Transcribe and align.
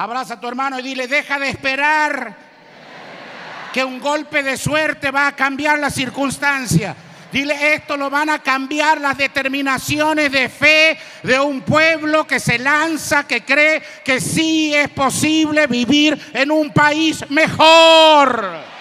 Abraza 0.00 0.34
a 0.34 0.40
tu 0.40 0.46
hermano 0.46 0.78
y 0.78 0.82
dile, 0.82 1.08
deja 1.08 1.40
de 1.40 1.48
esperar 1.48 2.32
que 3.72 3.82
un 3.82 3.98
golpe 3.98 4.44
de 4.44 4.56
suerte 4.56 5.10
va 5.10 5.26
a 5.26 5.34
cambiar 5.34 5.80
la 5.80 5.90
circunstancia. 5.90 6.94
Dile, 7.32 7.74
esto 7.74 7.96
lo 7.96 8.08
van 8.08 8.30
a 8.30 8.38
cambiar 8.38 9.00
las 9.00 9.18
determinaciones 9.18 10.30
de 10.30 10.48
fe 10.48 10.96
de 11.24 11.40
un 11.40 11.62
pueblo 11.62 12.28
que 12.28 12.38
se 12.38 12.60
lanza, 12.60 13.26
que 13.26 13.44
cree 13.44 13.82
que 14.04 14.20
sí 14.20 14.72
es 14.72 14.88
posible 14.90 15.66
vivir 15.66 16.30
en 16.32 16.52
un 16.52 16.70
país 16.70 17.28
mejor. 17.30 18.77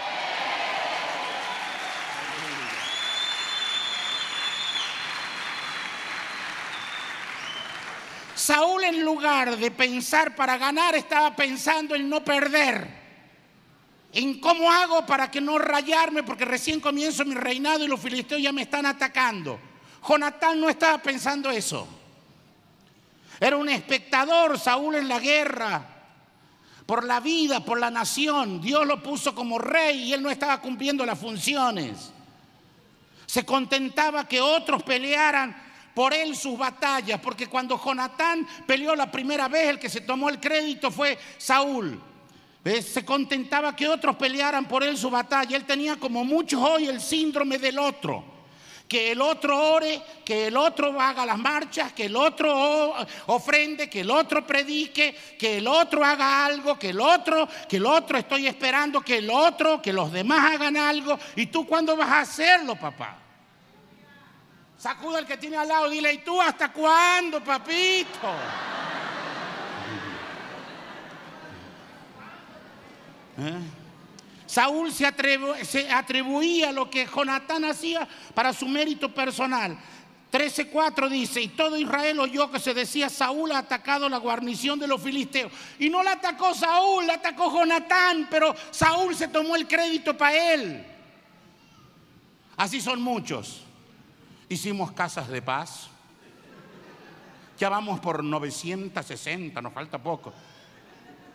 Saúl 8.48 8.82
en 8.86 9.04
lugar 9.04 9.58
de 9.58 9.72
pensar 9.72 10.34
para 10.34 10.58
ganar 10.58 10.96
estaba 10.96 11.36
pensando 11.36 11.96
en 11.96 12.08
no 12.08 12.24
perder. 12.24 12.88
En 14.14 14.40
cómo 14.40 14.72
hago 14.72 15.06
para 15.06 15.30
que 15.30 15.42
no 15.42 15.60
rayarme 15.60 16.24
porque 16.24 16.46
recién 16.46 16.80
comienzo 16.80 17.26
mi 17.26 17.36
reinado 17.36 17.84
y 17.84 17.90
los 17.90 18.00
filisteos 18.00 18.42
ya 18.42 18.54
me 18.54 18.62
están 18.62 18.86
atacando. 18.86 19.60
Jonatán 20.08 20.62
no 20.62 20.70
estaba 20.70 20.98
pensando 21.00 21.50
eso. 21.50 21.86
Era 23.38 23.58
un 23.58 23.68
espectador 23.68 24.58
Saúl 24.58 24.96
en 24.96 25.10
la 25.10 25.20
guerra 25.20 25.86
por 26.86 27.04
la 27.04 27.20
vida, 27.20 27.66
por 27.66 27.78
la 27.78 27.92
nación. 27.92 28.62
Dios 28.62 28.88
lo 28.88 29.04
puso 29.04 29.36
como 29.36 29.60
rey 29.60 30.04
y 30.04 30.14
él 30.14 30.24
no 30.24 30.30
estaba 30.30 30.62
cumpliendo 30.62 31.06
las 31.06 31.20
funciones. 31.20 32.14
Se 33.26 33.46
contentaba 33.46 34.26
que 34.26 34.40
otros 34.40 34.84
pelearan 34.84 35.67
por 35.98 36.14
él 36.14 36.36
sus 36.36 36.56
batallas, 36.56 37.20
porque 37.20 37.48
cuando 37.48 37.82
Jonatán 37.84 38.48
peleó 38.68 38.96
la 38.96 39.10
primera 39.10 39.48
vez, 39.48 39.70
el 39.70 39.80
que 39.80 39.90
se 39.90 40.02
tomó 40.02 40.30
el 40.30 40.40
crédito 40.40 40.92
fue 40.92 41.18
Saúl. 41.40 42.00
Se 42.84 43.04
contentaba 43.04 43.76
que 43.76 43.88
otros 43.88 44.16
pelearan 44.16 44.68
por 44.68 44.84
él 44.84 44.96
su 44.96 45.10
batalla. 45.10 45.58
Él 45.58 45.66
tenía 45.66 45.96
como 45.96 46.24
muchos 46.24 46.62
hoy 46.62 46.86
el 46.86 47.02
síndrome 47.02 47.58
del 47.58 47.80
otro. 47.80 48.24
Que 48.88 49.12
el 49.12 49.22
otro 49.22 49.58
ore, 49.74 50.00
que 50.24 50.46
el 50.46 50.58
otro 50.58 51.02
haga 51.02 51.26
las 51.26 51.40
marchas, 51.40 51.92
que 51.94 52.06
el 52.06 52.16
otro 52.16 52.94
ofrende, 53.26 53.90
que 53.90 54.02
el 54.02 54.12
otro 54.12 54.46
predique, 54.46 55.18
que 55.40 55.58
el 55.58 55.68
otro 55.68 56.06
haga 56.06 56.46
algo, 56.46 56.78
que 56.78 56.90
el 56.90 57.02
otro, 57.02 57.50
que 57.68 57.78
el 57.78 57.88
otro 57.88 58.20
estoy 58.20 58.46
esperando, 58.46 59.02
que 59.02 59.18
el 59.18 59.32
otro, 59.32 59.82
que 59.82 59.92
los 59.92 60.12
demás 60.12 60.54
hagan 60.54 60.78
algo. 60.78 61.18
¿Y 61.36 61.48
tú 61.48 61.66
cuándo 61.66 61.98
vas 61.98 62.10
a 62.10 62.20
hacerlo, 62.20 62.76
papá? 62.76 63.24
Sacuda 64.78 65.18
al 65.20 65.26
que 65.26 65.38
tiene 65.38 65.58
al 65.58 65.68
lado, 65.68 65.90
dile, 65.90 66.14
¿y 66.14 66.18
tú 66.20 66.40
hasta 66.40 66.72
cuándo, 66.72 67.44
papito? 67.44 68.30
¿Eh? 73.40 73.60
Saúl 74.46 74.92
se, 74.92 75.12
se, 75.66 75.92
atribuía 75.92 76.72
lo 76.72 76.90
que 76.90 77.06
Jonatán 77.06 77.66
hacía 77.66 78.08
para 78.34 78.54
su 78.54 78.68
mérito 78.68 79.14
personal. 79.14 79.78
13.4 80.32 81.10
dice, 81.10 81.42
y 81.42 81.48
todo 81.50 81.78
Israel 81.78 82.20
oyó 82.20 82.52
que 82.52 82.60
se 82.60 82.74
decía, 82.74 83.10
Saúl 83.10 83.52
ha 83.52 83.60
atacado 83.60 84.08
la 84.10 84.18
guarnición 84.18 84.78
de 84.80 84.88
los 84.88 85.02
filisteos. 85.02 85.52
Y 85.80 85.90
no 85.90 86.04
la 86.04 86.14
atacó 86.14 86.54
Saúl, 86.54 87.08
la 87.08 87.16
atacó 87.16 87.52
Jonatán, 87.52 88.28
pero 88.30 88.54
Saúl 88.72 89.16
se 89.16 89.28
tomó 89.28 89.56
el 89.56 89.68
crédito 89.68 90.16
para 90.16 90.54
él. 90.54 90.86
Así 92.58 92.80
son 92.80 93.02
muchos. 93.02 93.67
Hicimos 94.50 94.92
casas 94.94 95.28
de 95.28 95.42
paz. 95.42 95.90
Ya 97.58 97.70
vamos 97.70 98.00
por 98.00 98.24
960, 98.24 99.62
nos 99.62 99.74
falta 99.74 100.02
poco. 100.02 100.32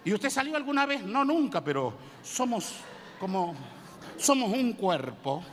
¿Y 0.04 0.12
usted 0.12 0.30
salió 0.30 0.56
alguna 0.56 0.86
vez? 0.86 1.02
No, 1.04 1.24
nunca, 1.24 1.62
pero 1.62 1.94
somos 2.22 2.74
como, 3.18 3.54
somos 4.16 4.52
un 4.52 4.72
cuerpo. 4.72 5.44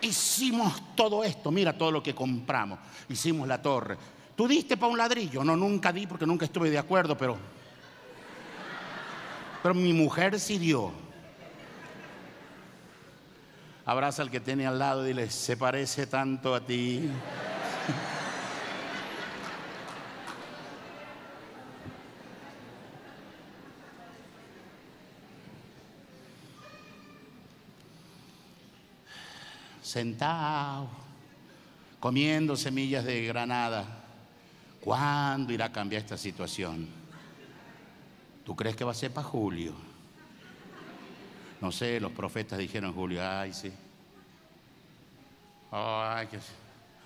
Hicimos 0.00 0.94
todo 0.96 1.22
esto, 1.22 1.50
mira 1.50 1.76
todo 1.76 1.92
lo 1.92 2.02
que 2.02 2.14
compramos. 2.14 2.78
Hicimos 3.08 3.46
la 3.46 3.62
torre. 3.62 3.96
¿Tú 4.34 4.48
diste 4.48 4.76
para 4.76 4.90
un 4.90 4.98
ladrillo? 4.98 5.44
No, 5.44 5.54
nunca 5.54 5.92
di 5.92 6.06
porque 6.06 6.26
nunca 6.26 6.44
estuve 6.44 6.70
de 6.70 6.78
acuerdo, 6.78 7.16
pero... 7.16 7.36
Pero 9.62 9.74
mi 9.74 9.92
mujer 9.92 10.40
sí 10.40 10.58
dio. 10.58 10.90
Abraza 13.84 14.22
al 14.22 14.30
que 14.30 14.38
tiene 14.38 14.66
al 14.66 14.78
lado 14.78 15.04
y 15.04 15.08
dile, 15.08 15.28
se 15.28 15.56
parece 15.56 16.06
tanto 16.06 16.54
a 16.54 16.60
ti. 16.60 17.10
Sentado, 29.82 30.88
comiendo 31.98 32.56
semillas 32.56 33.04
de 33.04 33.26
granada. 33.26 33.84
¿Cuándo 34.80 35.52
irá 35.52 35.66
a 35.66 35.72
cambiar 35.72 36.02
esta 36.02 36.16
situación? 36.16 36.88
¿Tú 38.44 38.56
crees 38.56 38.74
que 38.76 38.84
va 38.84 38.92
a 38.92 38.94
ser 38.94 39.12
para 39.12 39.26
julio? 39.26 39.91
No 41.62 41.70
sé, 41.70 42.00
los 42.00 42.10
profetas 42.10 42.58
dijeron 42.58 42.92
Julio, 42.92 43.22
ay, 43.24 43.52
sí. 43.54 43.70
Ay. 45.70 46.26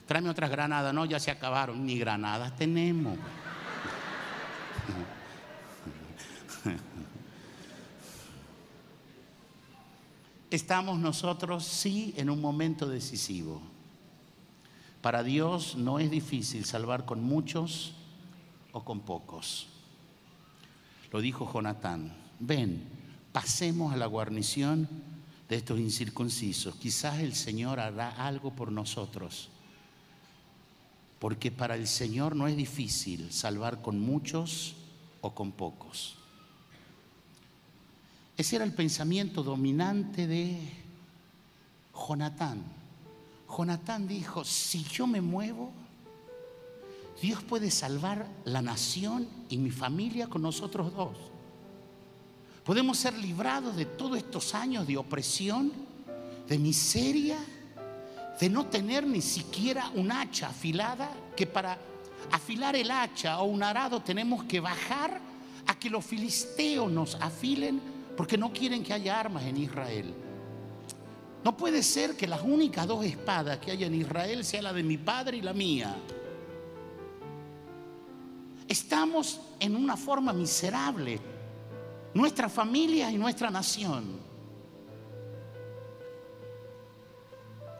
Tráeme 0.06 0.30
otras 0.30 0.50
granadas, 0.50 0.94
no, 0.94 1.04
ya 1.04 1.20
se 1.20 1.30
acabaron, 1.30 1.84
ni 1.84 1.98
granadas 1.98 2.56
tenemos. 2.56 3.18
Estamos 10.50 10.98
nosotros, 11.00 11.62
sí, 11.66 12.14
en 12.16 12.30
un 12.30 12.40
momento 12.40 12.88
decisivo. 12.88 13.60
Para 15.02 15.22
Dios 15.22 15.76
no 15.76 15.98
es 15.98 16.10
difícil 16.10 16.64
salvar 16.64 17.04
con 17.04 17.22
muchos 17.22 17.92
o 18.72 18.82
con 18.84 19.00
pocos. 19.00 19.68
Lo 21.12 21.20
dijo 21.20 21.46
Jonatán, 21.52 22.16
ven, 22.40 22.96
pasemos 23.36 23.92
a 23.92 23.98
la 23.98 24.06
guarnición 24.06 24.88
de 25.46 25.56
estos 25.56 25.78
incircuncisos. 25.78 26.74
Quizás 26.76 27.18
el 27.18 27.34
Señor 27.34 27.80
hará 27.80 28.08
algo 28.08 28.56
por 28.56 28.72
nosotros. 28.72 29.50
Porque 31.18 31.50
para 31.50 31.74
el 31.74 31.86
Señor 31.86 32.34
no 32.34 32.48
es 32.48 32.56
difícil 32.56 33.30
salvar 33.30 33.82
con 33.82 34.00
muchos 34.00 34.76
o 35.20 35.34
con 35.34 35.52
pocos. 35.52 36.16
Ese 38.38 38.56
era 38.56 38.64
el 38.64 38.72
pensamiento 38.72 39.42
dominante 39.42 40.26
de 40.26 40.58
Jonatán. 41.92 42.64
Jonatán 43.54 44.08
dijo, 44.08 44.44
si 44.46 44.82
yo 44.82 45.06
me 45.06 45.20
muevo, 45.20 45.74
Dios 47.20 47.42
puede 47.42 47.70
salvar 47.70 48.26
la 48.46 48.62
nación 48.62 49.28
y 49.50 49.58
mi 49.58 49.70
familia 49.70 50.26
con 50.26 50.40
nosotros 50.40 50.94
dos. 50.94 51.35
Podemos 52.66 52.98
ser 52.98 53.16
librados 53.16 53.76
de 53.76 53.84
todos 53.84 54.18
estos 54.18 54.52
años 54.52 54.88
de 54.88 54.96
opresión, 54.96 55.72
de 56.48 56.58
miseria, 56.58 57.38
de 58.40 58.50
no 58.50 58.66
tener 58.66 59.06
ni 59.06 59.22
siquiera 59.22 59.88
un 59.94 60.10
hacha 60.10 60.48
afilada, 60.48 61.08
que 61.36 61.46
para 61.46 61.78
afilar 62.32 62.74
el 62.74 62.90
hacha 62.90 63.38
o 63.38 63.44
un 63.44 63.62
arado 63.62 64.02
tenemos 64.02 64.42
que 64.44 64.58
bajar 64.58 65.20
a 65.64 65.78
que 65.78 65.88
los 65.88 66.04
filisteos 66.04 66.90
nos 66.90 67.14
afilen 67.14 67.80
porque 68.16 68.36
no 68.36 68.52
quieren 68.52 68.82
que 68.82 68.92
haya 68.92 69.20
armas 69.20 69.44
en 69.44 69.58
Israel. 69.58 70.12
No 71.44 71.56
puede 71.56 71.84
ser 71.84 72.16
que 72.16 72.26
las 72.26 72.42
únicas 72.42 72.88
dos 72.88 73.04
espadas 73.04 73.58
que 73.58 73.70
haya 73.70 73.86
en 73.86 73.94
Israel 73.94 74.44
sea 74.44 74.62
la 74.62 74.72
de 74.72 74.82
mi 74.82 74.98
padre 74.98 75.36
y 75.36 75.42
la 75.42 75.52
mía. 75.52 75.94
Estamos 78.66 79.40
en 79.60 79.76
una 79.76 79.96
forma 79.96 80.32
miserable 80.32 81.35
nuestra 82.16 82.48
familia 82.48 83.10
y 83.10 83.18
nuestra 83.18 83.50
nación. 83.50 84.18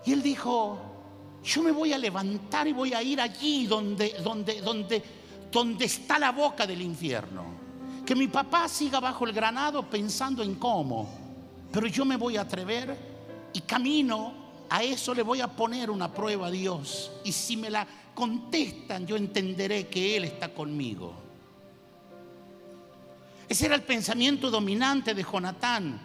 Y 0.05 0.13
él 0.13 0.23
dijo, 0.23 0.79
yo 1.43 1.63
me 1.63 1.73
voy 1.73 1.93
a 1.93 1.99
levantar 1.99 2.69
y 2.69 2.73
voy 2.73 2.93
a 2.93 3.03
ir 3.03 3.21
allí 3.21 3.67
donde, 3.67 4.15
donde, 4.23 4.61
donde, 4.61 5.03
donde 5.51 5.85
está 5.87 6.19
la 6.19 6.33
boca 6.33 6.67
del 6.67 6.83
infierno. 6.83 7.45
Que 8.05 8.15
mi 8.15 8.29
papá 8.29 8.69
siga 8.69 9.01
bajo 9.01 9.25
el 9.25 9.33
granado 9.33 9.89
pensando 9.89 10.43
en 10.43 10.55
cómo, 10.57 11.09
pero 11.73 11.87
yo 11.89 12.05
me 12.05 12.17
voy 12.17 12.37
a 12.37 12.43
atrever 12.43 12.97
y 13.53 13.61
camino 13.63 14.35
a 14.69 14.83
eso 14.83 15.15
le 15.15 15.23
voy 15.23 15.41
a 15.41 15.49
poner 15.49 15.91
una 15.91 16.13
prueba 16.13 16.49
a 16.49 16.51
Dios. 16.51 17.11
Y 17.25 17.33
si 17.33 17.57
me 17.57 17.71
la 17.71 17.87
contestan, 18.15 19.07
yo 19.07 19.17
entenderé 19.17 19.89
que 19.89 20.17
Él 20.17 20.25
está 20.25 20.53
conmigo. 20.53 21.26
Ese 23.49 23.67
era 23.67 23.77
el 23.77 23.83
pensamiento 23.83 24.51
dominante 24.51 25.15
de 25.15 25.23
Jonatán. 25.23 26.01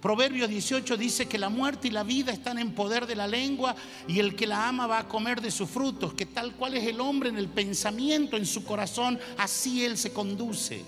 Proverbio 0.00 0.46
18 0.46 0.96
dice 0.96 1.26
que 1.26 1.38
la 1.38 1.48
muerte 1.48 1.88
y 1.88 1.90
la 1.90 2.04
vida 2.04 2.32
están 2.32 2.58
en 2.58 2.72
poder 2.72 3.06
de 3.06 3.16
la 3.16 3.26
lengua 3.26 3.74
y 4.06 4.20
el 4.20 4.36
que 4.36 4.46
la 4.46 4.68
ama 4.68 4.86
va 4.86 5.00
a 5.00 5.08
comer 5.08 5.40
de 5.40 5.50
sus 5.50 5.68
frutos, 5.68 6.14
que 6.14 6.24
tal 6.24 6.54
cual 6.54 6.74
es 6.74 6.86
el 6.86 7.00
hombre 7.00 7.28
en 7.30 7.36
el 7.36 7.48
pensamiento, 7.48 8.36
en 8.36 8.46
su 8.46 8.64
corazón, 8.64 9.18
así 9.36 9.84
él 9.84 9.98
se 9.98 10.12
conduce. 10.12 10.84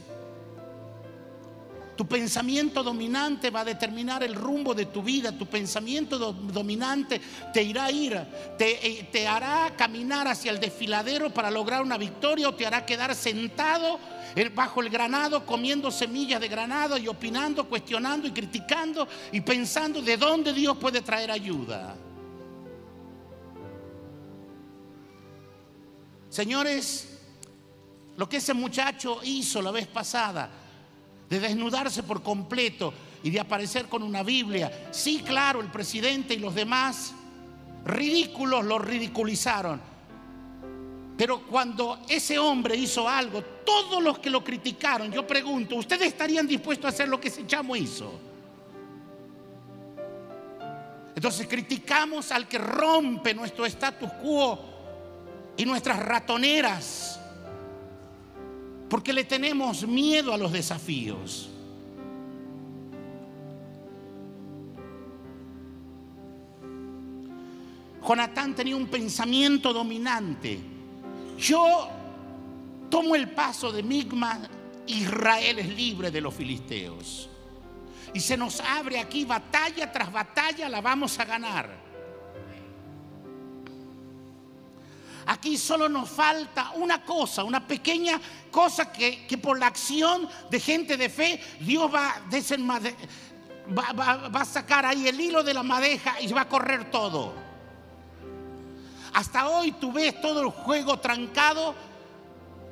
Tu 2.00 2.08
pensamiento 2.08 2.82
dominante 2.82 3.50
va 3.50 3.60
a 3.60 3.64
determinar 3.66 4.22
el 4.22 4.34
rumbo 4.34 4.74
de 4.74 4.86
tu 4.86 5.02
vida. 5.02 5.32
Tu 5.32 5.44
pensamiento 5.44 6.18
dominante 6.32 7.20
te 7.52 7.62
irá 7.62 7.84
a 7.84 7.90
ir, 7.90 8.18
te, 8.56 8.86
eh, 8.86 9.08
te 9.12 9.28
hará 9.28 9.74
caminar 9.76 10.26
hacia 10.26 10.50
el 10.50 10.58
desfiladero 10.58 11.28
para 11.28 11.50
lograr 11.50 11.82
una 11.82 11.98
victoria 11.98 12.48
o 12.48 12.54
te 12.54 12.66
hará 12.66 12.86
quedar 12.86 13.14
sentado 13.14 13.98
bajo 14.54 14.80
el 14.80 14.88
granado 14.88 15.44
comiendo 15.44 15.90
semillas 15.90 16.40
de 16.40 16.48
granado 16.48 16.96
y 16.96 17.06
opinando, 17.06 17.68
cuestionando 17.68 18.26
y 18.26 18.30
criticando 18.30 19.06
y 19.30 19.42
pensando 19.42 20.00
de 20.00 20.16
dónde 20.16 20.54
Dios 20.54 20.78
puede 20.78 21.02
traer 21.02 21.30
ayuda. 21.30 21.94
Señores, 26.30 27.18
lo 28.16 28.26
que 28.26 28.38
ese 28.38 28.54
muchacho 28.54 29.20
hizo 29.22 29.60
la 29.60 29.70
vez 29.70 29.86
pasada, 29.86 30.59
de 31.30 31.40
desnudarse 31.40 32.02
por 32.02 32.22
completo 32.22 32.92
y 33.22 33.30
de 33.30 33.40
aparecer 33.40 33.86
con 33.86 34.02
una 34.02 34.24
Biblia, 34.24 34.88
sí, 34.90 35.22
claro, 35.24 35.60
el 35.60 35.68
presidente 35.68 36.34
y 36.34 36.38
los 36.38 36.54
demás 36.54 37.14
ridículos 37.84 38.64
lo 38.64 38.78
ridiculizaron. 38.78 39.80
Pero 41.16 41.42
cuando 41.42 42.00
ese 42.08 42.38
hombre 42.38 42.74
hizo 42.74 43.08
algo, 43.08 43.42
todos 43.64 44.02
los 44.02 44.18
que 44.18 44.30
lo 44.30 44.42
criticaron, 44.42 45.12
yo 45.12 45.26
pregunto, 45.26 45.76
¿ustedes 45.76 46.08
estarían 46.08 46.46
dispuestos 46.46 46.86
a 46.86 46.88
hacer 46.88 47.08
lo 47.08 47.20
que 47.20 47.28
ese 47.28 47.46
chamo 47.46 47.76
hizo? 47.76 48.10
Entonces 51.14 51.46
criticamos 51.46 52.32
al 52.32 52.48
que 52.48 52.58
rompe 52.58 53.34
nuestro 53.34 53.66
status 53.66 54.10
quo 54.22 54.58
y 55.56 55.66
nuestras 55.66 55.98
ratoneras, 55.98 57.19
porque 58.90 59.14
le 59.14 59.24
tenemos 59.24 59.86
miedo 59.86 60.34
a 60.34 60.36
los 60.36 60.52
desafíos. 60.52 61.48
Jonatán 68.06 68.54
tenía 68.54 68.76
un 68.76 68.88
pensamiento 68.88 69.72
dominante 69.72 70.60
yo 71.40 71.88
tomo 72.90 73.14
el 73.14 73.30
paso 73.30 73.72
de 73.72 73.82
Migma, 73.82 74.40
Israel 74.86 75.58
es 75.60 75.68
libre 75.68 76.10
de 76.10 76.20
los 76.20 76.34
filisteos. 76.34 77.28
Y 78.12 78.20
se 78.20 78.36
nos 78.36 78.60
abre 78.60 78.98
aquí 78.98 79.24
batalla 79.24 79.90
tras 79.90 80.12
batalla, 80.12 80.68
la 80.68 80.82
vamos 80.82 81.18
a 81.18 81.24
ganar. 81.24 81.89
Aquí 85.26 85.56
solo 85.56 85.88
nos 85.88 86.08
falta 86.08 86.72
una 86.76 87.04
cosa, 87.04 87.44
una 87.44 87.66
pequeña 87.66 88.20
cosa 88.50 88.90
que, 88.92 89.26
por 89.40 89.58
la 89.58 89.66
acción 89.66 90.28
de 90.50 90.60
gente 90.60 90.96
de 90.96 91.08
fe, 91.08 91.40
Dios 91.60 91.90
va, 91.92 92.14
a 94.32 94.44
sacar 94.44 94.86
ahí 94.86 95.06
el 95.06 95.20
hilo 95.20 95.42
de 95.42 95.54
la 95.54 95.62
madeja 95.62 96.20
y 96.20 96.32
va 96.32 96.42
a 96.42 96.48
correr 96.48 96.90
todo. 96.90 97.34
Hasta 99.12 99.48
hoy 99.48 99.72
tú 99.72 99.92
ves 99.92 100.20
todo 100.20 100.42
el 100.42 100.50
juego 100.50 100.98
trancado, 100.98 101.74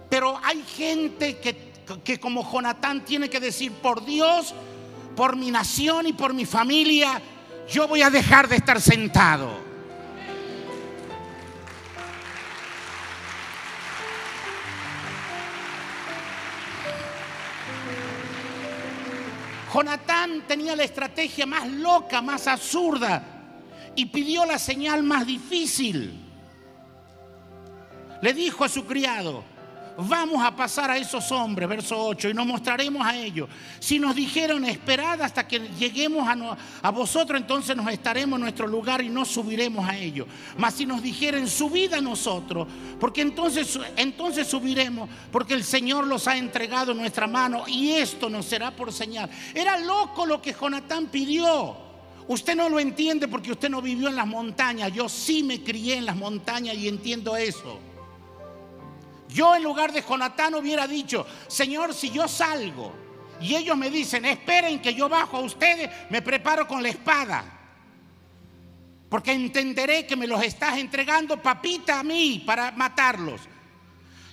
pero 0.08 0.40
hay 0.42 0.62
gente 0.62 1.38
que, 1.38 1.72
que 2.02 2.18
como 2.18 2.50
Jonatán 2.50 3.04
tiene 3.04 3.28
que 3.28 3.40
decir, 3.40 3.72
por 3.72 4.04
Dios, 4.04 4.54
por 5.16 5.36
mi 5.36 5.50
nación 5.50 6.06
y 6.06 6.12
por 6.12 6.32
mi 6.32 6.46
familia, 6.46 7.20
yo 7.68 7.86
voy 7.86 8.02
a 8.02 8.10
dejar 8.10 8.48
de 8.48 8.56
estar 8.56 8.80
sentado. 8.80 9.67
Jonatán 19.78 20.42
tenía 20.48 20.74
la 20.74 20.82
estrategia 20.82 21.46
más 21.46 21.64
loca, 21.68 22.20
más 22.20 22.48
absurda 22.48 23.22
y 23.94 24.06
pidió 24.06 24.44
la 24.44 24.58
señal 24.58 25.04
más 25.04 25.24
difícil. 25.24 26.20
Le 28.20 28.34
dijo 28.34 28.64
a 28.64 28.68
su 28.68 28.84
criado, 28.86 29.44
vamos 30.06 30.44
a 30.44 30.54
pasar 30.54 30.92
a 30.92 30.96
esos 30.96 31.32
hombres, 31.32 31.68
verso 31.68 31.98
8, 31.98 32.28
y 32.28 32.34
nos 32.34 32.46
mostraremos 32.46 33.04
a 33.04 33.16
ellos. 33.16 33.48
Si 33.80 33.98
nos 33.98 34.14
dijeron, 34.14 34.64
esperad 34.64 35.20
hasta 35.22 35.48
que 35.48 35.58
lleguemos 35.58 36.28
a, 36.82 36.90
vosotros, 36.90 37.40
entonces 37.40 37.76
nos 37.76 37.90
estaremos 37.90 38.36
en 38.36 38.42
nuestro 38.42 38.68
lugar 38.68 39.02
y 39.02 39.08
no 39.08 39.24
subiremos 39.24 39.88
a 39.88 39.96
ellos. 39.96 40.28
Mas 40.56 40.74
si 40.74 40.86
nos 40.86 41.02
dijeren, 41.02 41.48
subid 41.48 41.92
a 41.94 42.00
nosotros, 42.00 42.68
porque 43.00 43.22
entonces, 43.22 43.78
entonces 43.96 44.46
subiremos, 44.46 45.10
porque 45.32 45.54
el 45.54 45.64
Señor 45.64 46.06
los 46.06 46.28
ha 46.28 46.36
entregado 46.36 46.92
en 46.92 46.98
nuestra 46.98 47.26
mano 47.26 47.64
y 47.66 47.90
esto 47.90 48.30
nos 48.30 48.46
será 48.46 48.70
por 48.70 48.92
señal. 48.92 49.28
Era 49.52 49.78
loco 49.78 50.24
lo 50.24 50.40
que 50.40 50.52
Jonatán 50.52 51.06
pidió. 51.06 51.76
Usted 52.28 52.54
no 52.54 52.68
lo 52.68 52.78
entiende 52.78 53.26
porque 53.26 53.50
usted 53.50 53.68
no 53.68 53.82
vivió 53.82 54.08
en 54.08 54.16
las 54.16 54.26
montañas. 54.26 54.92
Yo 54.92 55.08
sí 55.08 55.42
me 55.42 55.62
crié 55.64 55.96
en 55.96 56.06
las 56.06 56.14
montañas 56.14 56.76
y 56.76 56.86
entiendo 56.86 57.36
eso. 57.36 57.87
Yo 59.28 59.54
en 59.54 59.62
lugar 59.62 59.92
de 59.92 60.02
Jonatán 60.02 60.54
hubiera 60.54 60.86
dicho, 60.86 61.26
Señor, 61.46 61.94
si 61.94 62.10
yo 62.10 62.26
salgo 62.26 62.92
y 63.40 63.54
ellos 63.54 63.76
me 63.76 63.90
dicen, 63.90 64.24
esperen 64.24 64.80
que 64.80 64.94
yo 64.94 65.08
bajo 65.08 65.36
a 65.36 65.40
ustedes, 65.40 65.90
me 66.10 66.22
preparo 66.22 66.66
con 66.66 66.82
la 66.82 66.88
espada. 66.88 67.44
Porque 69.08 69.32
entenderé 69.32 70.06
que 70.06 70.16
me 70.16 70.26
los 70.26 70.42
estás 70.42 70.78
entregando 70.78 71.40
papita 71.40 72.00
a 72.00 72.02
mí 72.02 72.42
para 72.44 72.72
matarlos. 72.72 73.40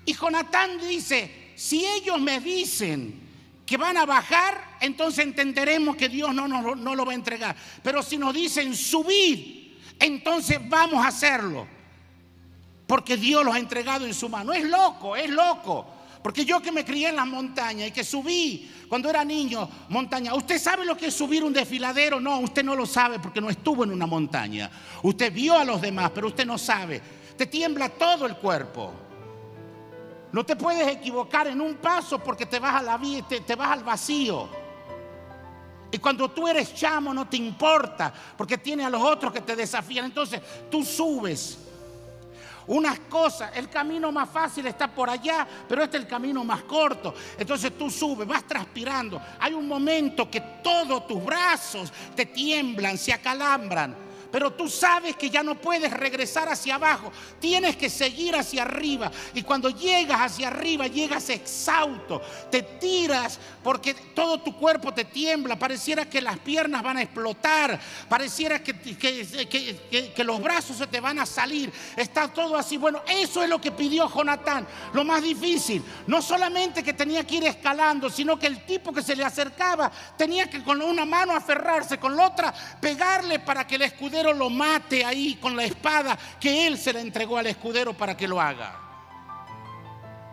Y 0.05 0.13
Jonatán 0.13 0.79
dice, 0.79 1.53
si 1.55 1.85
ellos 1.85 2.19
me 2.19 2.39
dicen 2.39 3.21
que 3.65 3.77
van 3.77 3.97
a 3.97 4.05
bajar, 4.05 4.77
entonces 4.81 5.25
entenderemos 5.25 5.95
que 5.95 6.09
Dios 6.09 6.33
no, 6.33 6.47
no, 6.47 6.75
no 6.75 6.95
lo 6.95 7.05
va 7.05 7.13
a 7.13 7.15
entregar. 7.15 7.55
Pero 7.83 8.03
si 8.03 8.17
nos 8.17 8.33
dicen 8.33 8.75
subir, 8.75 9.81
entonces 9.99 10.59
vamos 10.67 11.03
a 11.03 11.09
hacerlo. 11.09 11.74
Porque 12.87 13.17
Dios 13.17 13.43
los 13.43 13.55
ha 13.55 13.59
entregado 13.59 14.05
en 14.05 14.13
su 14.13 14.29
mano. 14.29 14.53
Es 14.53 14.63
loco, 14.63 15.15
es 15.15 15.29
loco. 15.29 15.85
Porque 16.21 16.43
yo 16.43 16.59
que 16.59 16.71
me 16.71 16.83
crié 16.83 17.09
en 17.09 17.17
las 17.17 17.27
montañas 17.27 17.89
y 17.89 17.91
que 17.91 18.03
subí 18.03 18.71
cuando 18.89 19.09
era 19.09 19.23
niño 19.23 19.69
montaña. 19.89 20.33
¿Usted 20.33 20.59
sabe 20.59 20.83
lo 20.83 20.97
que 20.97 21.07
es 21.07 21.13
subir 21.13 21.43
un 21.43 21.53
desfiladero? 21.53 22.19
No, 22.19 22.39
usted 22.39 22.63
no 22.63 22.75
lo 22.75 22.87
sabe 22.87 23.19
porque 23.19 23.39
no 23.39 23.49
estuvo 23.49 23.83
en 23.83 23.91
una 23.91 24.07
montaña. 24.07 24.69
Usted 25.03 25.31
vio 25.31 25.57
a 25.57 25.63
los 25.63 25.81
demás, 25.81 26.11
pero 26.15 26.27
usted 26.27 26.45
no 26.45 26.57
sabe. 26.57 27.01
Te 27.37 27.45
tiembla 27.45 27.89
todo 27.89 28.25
el 28.25 28.37
cuerpo. 28.37 28.91
No 30.31 30.43
te 30.43 30.55
puedes 30.55 30.87
equivocar 30.87 31.47
en 31.47 31.61
un 31.61 31.75
paso 31.75 32.17
porque 32.17 32.45
te 32.45 32.59
vas, 32.59 32.75
a 32.75 32.81
la, 32.81 32.99
te, 33.29 33.41
te 33.41 33.55
vas 33.55 33.69
al 33.69 33.83
vacío. 33.83 34.49
Y 35.91 35.97
cuando 35.99 36.31
tú 36.31 36.47
eres 36.47 36.73
chamo 36.73 37.13
no 37.13 37.29
te 37.29 37.37
importa 37.37 38.11
porque 38.35 38.57
tiene 38.57 38.83
a 38.83 38.89
los 38.89 39.01
otros 39.01 39.31
que 39.31 39.41
te 39.41 39.55
desafían. 39.55 40.05
Entonces 40.05 40.41
tú 40.71 40.83
subes 40.83 41.64
unas 42.67 42.99
cosas. 43.01 43.51
El 43.55 43.69
camino 43.69 44.11
más 44.11 44.29
fácil 44.29 44.65
está 44.67 44.87
por 44.87 45.09
allá, 45.09 45.47
pero 45.67 45.83
este 45.83 45.97
es 45.97 46.03
el 46.03 46.09
camino 46.09 46.43
más 46.43 46.63
corto. 46.63 47.13
Entonces 47.37 47.77
tú 47.77 47.89
subes, 47.89 48.27
vas 48.27 48.47
transpirando. 48.47 49.21
Hay 49.39 49.53
un 49.53 49.67
momento 49.67 50.29
que 50.29 50.41
todos 50.63 51.07
tus 51.07 51.23
brazos 51.23 51.91
te 52.15 52.25
tiemblan, 52.25 52.97
se 52.97 53.13
acalambran 53.13 54.04
pero 54.35 54.51
tú 54.51 54.67
sabes 54.67 55.15
que 55.15 55.29
ya 55.29 55.43
no 55.43 55.55
puedes 55.55 55.89
regresar 55.93 56.49
hacia 56.49 56.75
abajo, 56.75 57.09
tienes 57.39 57.77
que 57.77 57.89
seguir 57.89 58.35
hacia 58.35 58.63
arriba. 58.63 59.09
Y 59.33 59.43
cuando 59.43 59.69
llegas 59.69 60.19
hacia 60.19 60.49
arriba, 60.49 60.87
llegas 60.87 61.29
exhausto, 61.29 62.21
te 62.51 62.61
tiras 62.61 63.39
porque 63.63 63.93
todo 63.93 64.41
tu 64.41 64.57
cuerpo 64.57 64.93
te 64.93 65.05
tiembla, 65.05 65.57
pareciera 65.57 66.09
que 66.09 66.21
las 66.21 66.37
piernas 66.39 66.83
van 66.83 66.97
a 66.97 67.03
explotar, 67.03 67.79
pareciera 68.09 68.61
que, 68.61 70.13
los 70.17 70.41
brazos 70.41 70.79
se 70.79 70.87
te 70.87 70.99
van 70.99 71.19
a 71.19 71.25
salir, 71.25 71.71
está 71.95 72.27
todo 72.27 72.57
así. 72.57 72.75
Bueno, 72.75 73.03
eso 73.07 73.41
es 73.41 73.47
lo 73.47 73.61
que 73.61 73.71
pidió 73.71 74.13
Jonatán, 74.13 74.67
lo 74.91 75.05
más 75.05 75.23
difícil, 75.23 75.81
no 76.07 76.21
solamente 76.21 76.83
que 76.83 76.91
tenía 76.91 77.25
que 77.25 77.35
ir 77.35 77.45
escalando, 77.45 78.09
sino 78.09 78.37
que 78.37 78.47
el 78.47 78.65
tipo 78.65 78.91
que 78.91 79.01
se 79.01 79.15
le 79.15 79.23
acercaba 79.23 79.89
tenía 80.17 80.49
que 80.49 80.61
con 80.61 80.81
una 80.81 81.05
mano 81.05 81.33
aferrarse, 81.33 81.97
con 81.97 82.17
la 82.17 82.27
otra 82.27 82.53
pegarle 82.81 83.39
para 83.39 83.65
que 83.65 83.75
el 83.75 83.83
escudero 83.83 84.24
lo 84.33 84.49
mate 84.49 85.03
ahí 85.03 85.35
con 85.35 85.55
la 85.55 85.63
espada 85.63 86.17
que 86.39 86.67
él 86.67 86.77
se 86.77 86.93
la 86.93 87.01
entregó 87.01 87.37
al 87.37 87.47
escudero 87.47 87.93
para 87.93 88.15
que 88.15 88.27
lo 88.27 88.39
haga. 88.39 88.79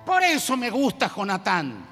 Por 0.05 0.23
eso 0.23 0.57
me 0.57 0.71
gusta 0.71 1.11
Jonatán. 1.15 1.87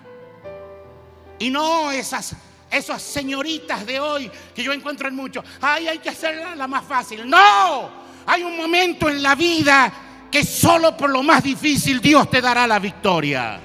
Y 1.39 1.51
no 1.51 1.91
esas, 1.91 2.35
esas 2.71 3.01
señoritas 3.01 3.87
de 3.87 4.01
hoy 4.01 4.31
que 4.55 4.63
yo 4.63 4.73
encuentro 4.73 5.09
en 5.09 5.15
muchos. 5.15 5.45
Ay, 5.61 5.89
hay 5.89 5.99
que 5.99 6.11
hacerla 6.11 6.55
la 6.55 6.67
más 6.67 6.85
fácil. 6.85 7.29
No, 7.29 7.91
hay 8.27 8.43
un 8.43 8.57
momento 8.57 9.09
en 9.09 9.23
la 9.23 9.35
vida 9.35 9.93
que 10.31 10.45
solo 10.45 10.97
por 10.97 11.11
lo 11.11 11.23
más 11.23 11.43
difícil 11.43 12.01
Dios 12.01 12.29
te 12.31 12.41
dará 12.41 12.67
la 12.67 12.79
victoria. 12.79 13.61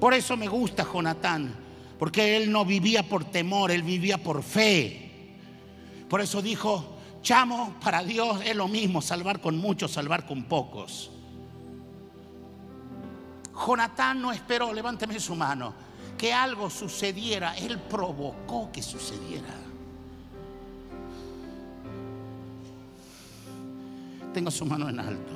Por 0.00 0.14
eso 0.14 0.36
me 0.36 0.48
gusta 0.48 0.86
Jonatán, 0.90 1.54
porque 1.98 2.36
él 2.36 2.52
no 2.52 2.64
vivía 2.64 3.02
por 3.02 3.24
temor, 3.24 3.70
él 3.70 3.82
vivía 3.82 4.18
por 4.18 4.42
fe. 4.42 5.34
Por 6.08 6.20
eso 6.20 6.40
dijo, 6.40 6.98
chamo, 7.22 7.74
para 7.82 8.04
Dios 8.04 8.40
es 8.44 8.54
lo 8.54 8.68
mismo 8.68 9.02
salvar 9.02 9.40
con 9.40 9.58
muchos, 9.58 9.90
salvar 9.90 10.24
con 10.26 10.44
pocos. 10.44 11.10
Jonatán 13.66 14.22
no 14.22 14.32
esperó, 14.32 14.72
levánteme 14.72 15.18
su 15.18 15.34
mano, 15.34 15.74
que 16.16 16.32
algo 16.32 16.70
sucediera, 16.70 17.56
él 17.56 17.78
provocó 17.78 18.70
que 18.72 18.82
sucediera. 18.82 19.54
Tenga 24.32 24.50
su 24.50 24.64
mano 24.64 24.88
en 24.88 25.00
alto. 25.00 25.32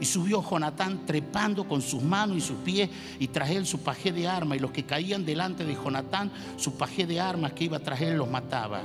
Y 0.00 0.04
subió 0.04 0.42
Jonatán 0.42 1.06
trepando 1.06 1.66
con 1.66 1.80
sus 1.80 2.02
manos 2.02 2.36
y 2.36 2.40
sus 2.40 2.56
pies 2.58 2.90
y 3.18 3.28
tras 3.28 3.50
él 3.50 3.66
su 3.66 3.80
paje 3.80 4.12
de 4.12 4.28
armas. 4.28 4.58
Y 4.58 4.60
los 4.60 4.70
que 4.70 4.84
caían 4.84 5.24
delante 5.24 5.64
de 5.64 5.74
Jonatán, 5.74 6.30
su 6.56 6.76
paje 6.76 7.06
de 7.06 7.20
armas 7.20 7.52
que 7.52 7.64
iba 7.64 7.78
tras 7.78 8.00
él 8.00 8.16
los 8.16 8.28
mataba. 8.28 8.82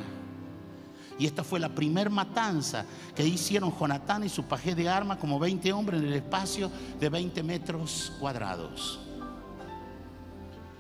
Y 1.20 1.26
esta 1.26 1.44
fue 1.44 1.60
la 1.60 1.70
primer 1.70 2.10
matanza 2.10 2.86
que 3.16 3.26
hicieron 3.26 3.74
Jonatán 3.78 4.24
y 4.24 4.30
su 4.30 4.44
paje 4.44 4.74
de 4.74 4.90
armas, 4.90 5.18
como 5.18 5.38
20 5.38 5.72
hombres 5.74 6.02
en 6.02 6.08
el 6.08 6.14
espacio 6.14 6.72
de 7.00 7.10
20 7.10 7.44
metros 7.44 8.14
cuadrados. 8.20 9.00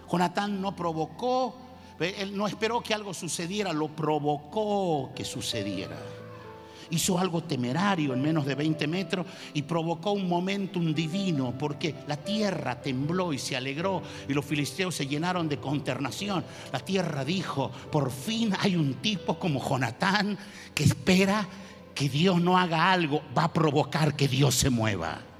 Jonatán 0.09 0.61
no 0.61 0.75
provocó, 0.75 1.55
él 1.99 2.35
no 2.35 2.47
esperó 2.47 2.81
que 2.81 2.93
algo 2.93 3.13
sucediera, 3.13 3.71
lo 3.71 3.89
provocó 3.89 5.11
que 5.13 5.23
sucediera 5.25 5.97
hizo 6.91 7.17
algo 7.17 7.43
temerario 7.43 8.13
en 8.13 8.21
menos 8.21 8.45
de 8.45 8.55
20 8.55 8.87
metros 8.87 9.25
y 9.53 9.63
provocó 9.63 10.11
un 10.11 10.27
momentum 10.27 10.93
divino 10.93 11.53
porque 11.57 11.95
la 12.07 12.17
tierra 12.17 12.81
tembló 12.81 13.33
y 13.33 13.39
se 13.39 13.55
alegró 13.55 14.01
y 14.27 14.33
los 14.33 14.45
filisteos 14.45 14.95
se 14.95 15.07
llenaron 15.07 15.49
de 15.49 15.57
consternación. 15.57 16.43
La 16.71 16.79
tierra 16.79 17.25
dijo, 17.25 17.71
por 17.91 18.11
fin 18.11 18.53
hay 18.59 18.75
un 18.75 18.95
tipo 18.95 19.39
como 19.39 19.67
Jonatán 19.67 20.37
que 20.75 20.83
espera 20.83 21.47
que 21.95 22.09
Dios 22.09 22.41
no 22.41 22.57
haga 22.57 22.91
algo, 22.91 23.21
va 23.37 23.45
a 23.45 23.53
provocar 23.53 24.15
que 24.15 24.27
Dios 24.27 24.55
se 24.55 24.69
mueva. 24.69 25.30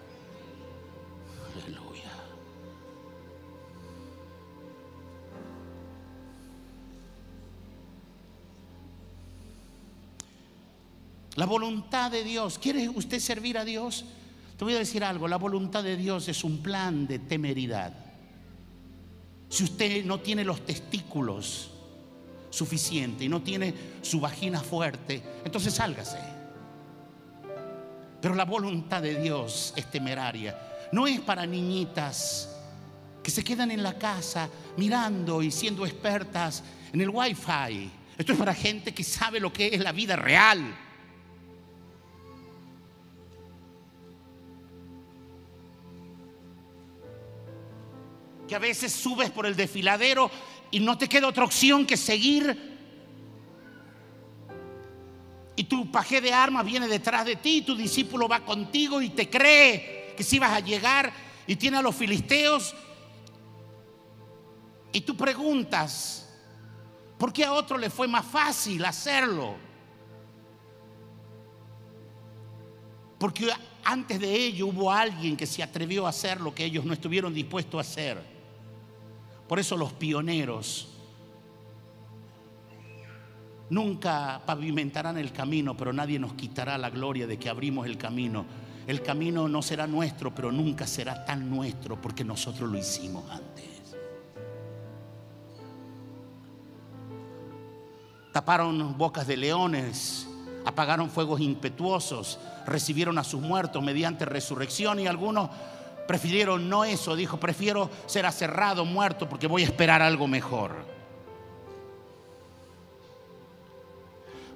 La 11.36 11.46
voluntad 11.46 12.12
de 12.12 12.24
Dios. 12.24 12.60
¿Quiere 12.60 12.90
usted 12.90 13.20
servir 13.20 13.58
a 13.58 13.66
Dios? 13.66 14.06
Te 14.58 14.66
voy 14.66 14.76
a 14.76 14.80
decir 14.80 15.04
algo. 15.04 15.28
La 15.28 15.38
voluntad 15.38 15.84
de 15.84 15.96
Dios 15.96 16.28
es 16.28 16.44
un 16.44 16.60
plan 16.62 17.08
de 17.08 17.20
temeridad. 17.20 17.94
Si 19.50 19.64
usted 19.64 20.06
no 20.06 20.20
tiene 20.20 20.44
los 20.44 20.66
testículos 20.66 21.72
suficientes 22.50 23.26
y 23.26 23.30
no 23.30 23.42
tiene 23.42 23.74
su 24.02 24.20
vagina 24.20 24.60
fuerte, 24.60 25.22
entonces 25.44 25.74
sálgase. 25.74 26.20
Pero 28.22 28.36
la 28.36 28.46
voluntad 28.46 29.02
de 29.02 29.20
Dios 29.20 29.74
es 29.76 29.90
temeraria. 29.90 30.58
No 30.92 31.08
es 31.08 31.22
para 31.22 31.46
niñitas 31.46 32.50
que 33.24 33.32
se 33.32 33.44
quedan 33.44 33.72
en 33.72 33.84
la 33.84 33.98
casa 33.98 34.50
mirando 34.78 35.42
y 35.42 35.52
siendo 35.52 35.86
expertas 35.86 36.64
en 36.94 37.02
el 37.02 37.10
wifi. 37.10 37.90
Esto 38.18 38.34
es 38.34 38.38
para 38.38 38.54
gente 38.54 38.94
que 38.94 39.04
sabe 39.04 39.40
lo 39.40 39.52
que 39.52 39.68
es 39.68 39.82
la 39.82 39.92
vida 39.92 40.16
real. 40.16 40.76
Que 48.52 48.56
a 48.56 48.60
veces 48.60 48.92
subes 48.92 49.30
por 49.30 49.46
el 49.46 49.56
desfiladero 49.56 50.30
y 50.72 50.82
no 50.82 50.98
te 50.98 51.08
queda 51.08 51.26
otra 51.26 51.46
opción 51.46 51.86
que 51.86 51.96
seguir. 51.96 52.78
Y 55.56 55.64
tu 55.64 55.90
paje 55.90 56.20
de 56.20 56.34
armas 56.34 56.66
viene 56.66 56.90
detrás 56.90 57.24
de 57.24 57.38
ti, 57.38 57.60
y 57.60 57.62
tu 57.62 57.78
discípulo 57.78 58.28
va 58.28 58.42
contigo 58.42 59.02
y 59.02 59.12
te 59.12 59.30
cree 59.30 60.14
que 60.18 60.24
si 60.26 60.38
vas 60.38 60.52
a 60.52 60.60
llegar 60.60 61.14
y 61.48 61.56
tiene 61.56 61.78
a 61.78 61.82
los 61.82 61.96
filisteos. 61.96 62.76
Y 64.92 65.00
tú 65.00 65.16
preguntas, 65.16 66.28
¿por 67.18 67.32
qué 67.32 67.46
a 67.46 67.54
otro 67.54 67.78
le 67.78 67.90
fue 67.90 68.10
más 68.10 68.26
fácil 68.26 68.84
hacerlo? 68.84 69.56
Porque 73.18 73.50
antes 73.86 74.20
de 74.20 74.36
ello 74.36 74.68
hubo 74.68 74.92
alguien 74.92 75.38
que 75.38 75.48
se 75.48 75.64
atrevió 75.64 76.06
a 76.06 76.10
hacer 76.10 76.42
lo 76.42 76.54
que 76.54 76.66
ellos 76.66 76.84
no 76.84 76.92
estuvieron 76.92 77.34
dispuestos 77.34 77.78
a 77.78 77.90
hacer. 77.90 78.41
Por 79.52 79.60
eso 79.60 79.76
los 79.76 79.92
pioneros 79.92 80.88
nunca 83.70 84.42
pavimentarán 84.46 85.18
el 85.18 85.34
camino, 85.34 85.76
pero 85.76 85.92
nadie 85.92 86.18
nos 86.20 86.36
quitará 86.36 86.78
la 86.78 86.90
gloria 86.90 87.28
de 87.28 87.38
que 87.38 87.50
abrimos 87.50 87.86
el 87.86 87.98
camino. 87.98 88.46
El 88.88 89.02
camino 89.02 89.50
no 89.50 89.62
será 89.62 89.88
nuestro, 89.88 90.34
pero 90.34 90.54
nunca 90.54 90.88
será 90.88 91.26
tan 91.26 91.50
nuestro 91.50 92.02
porque 92.02 92.24
nosotros 92.24 92.72
lo 92.72 92.78
hicimos 92.78 93.30
antes. 93.30 93.94
Taparon 98.32 98.98
bocas 98.98 99.28
de 99.28 99.36
leones, 99.36 100.30
apagaron 100.64 101.10
fuegos 101.10 101.42
impetuosos, 101.42 102.40
recibieron 102.66 103.18
a 103.18 103.26
sus 103.26 103.42
muertos 103.42 103.84
mediante 103.84 104.24
resurrección 104.24 105.02
y 105.02 105.08
algunos 105.08 105.50
Prefirieron 106.08 106.70
no 106.70 106.84
eso, 106.84 107.16
dijo, 107.16 107.40
prefiero 107.40 107.90
ser 108.06 108.26
aserrado, 108.26 108.86
muerto, 108.86 109.30
porque 109.30 109.48
voy 109.48 109.62
a 109.62 109.66
esperar 109.66 110.02
algo 110.02 110.28
mejor. 110.28 110.92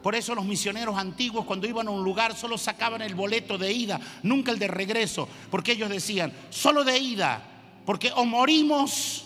Por 0.02 0.14
eso 0.14 0.36
los 0.36 0.46
misioneros 0.46 0.98
antiguos 0.98 1.46
cuando 1.46 1.68
iban 1.68 1.88
a 1.88 1.92
un 1.92 2.04
lugar 2.04 2.36
solo 2.36 2.58
sacaban 2.58 3.02
el 3.02 3.16
boleto 3.16 3.58
de 3.58 3.74
ida, 3.74 4.00
nunca 4.22 4.52
el 4.52 4.60
de 4.60 4.68
regreso, 4.68 5.28
porque 5.50 5.72
ellos 5.72 5.90
decían, 5.90 6.32
solo 6.52 6.84
de 6.84 7.00
ida, 7.00 7.42
porque 7.86 8.12
o 8.16 8.24
morimos 8.24 9.26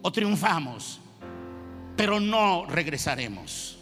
o 0.00 0.10
triunfamos, 0.10 1.00
pero 1.96 2.18
no 2.20 2.64
regresaremos. 2.66 3.77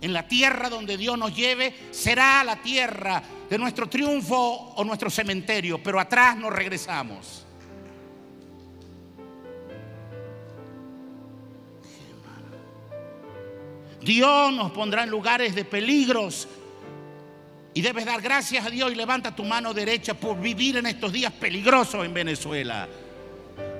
En 0.00 0.12
la 0.12 0.26
tierra 0.26 0.70
donde 0.70 0.96
Dios 0.96 1.18
nos 1.18 1.34
lleve 1.34 1.74
será 1.90 2.42
la 2.44 2.56
tierra 2.56 3.22
de 3.48 3.58
nuestro 3.58 3.88
triunfo 3.88 4.72
o 4.76 4.84
nuestro 4.84 5.10
cementerio, 5.10 5.82
pero 5.82 6.00
atrás 6.00 6.36
nos 6.36 6.52
regresamos. 6.52 7.46
Dios 14.00 14.52
nos 14.52 14.72
pondrá 14.72 15.04
en 15.04 15.10
lugares 15.10 15.54
de 15.54 15.64
peligros 15.64 16.48
y 17.74 17.82
debes 17.82 18.06
dar 18.06 18.22
gracias 18.22 18.66
a 18.66 18.70
Dios 18.70 18.90
y 18.90 18.94
levanta 18.94 19.34
tu 19.34 19.44
mano 19.44 19.74
derecha 19.74 20.14
por 20.14 20.40
vivir 20.40 20.78
en 20.78 20.86
estos 20.86 21.12
días 21.12 21.32
peligrosos 21.32 22.04
en 22.04 22.14
Venezuela 22.14 22.88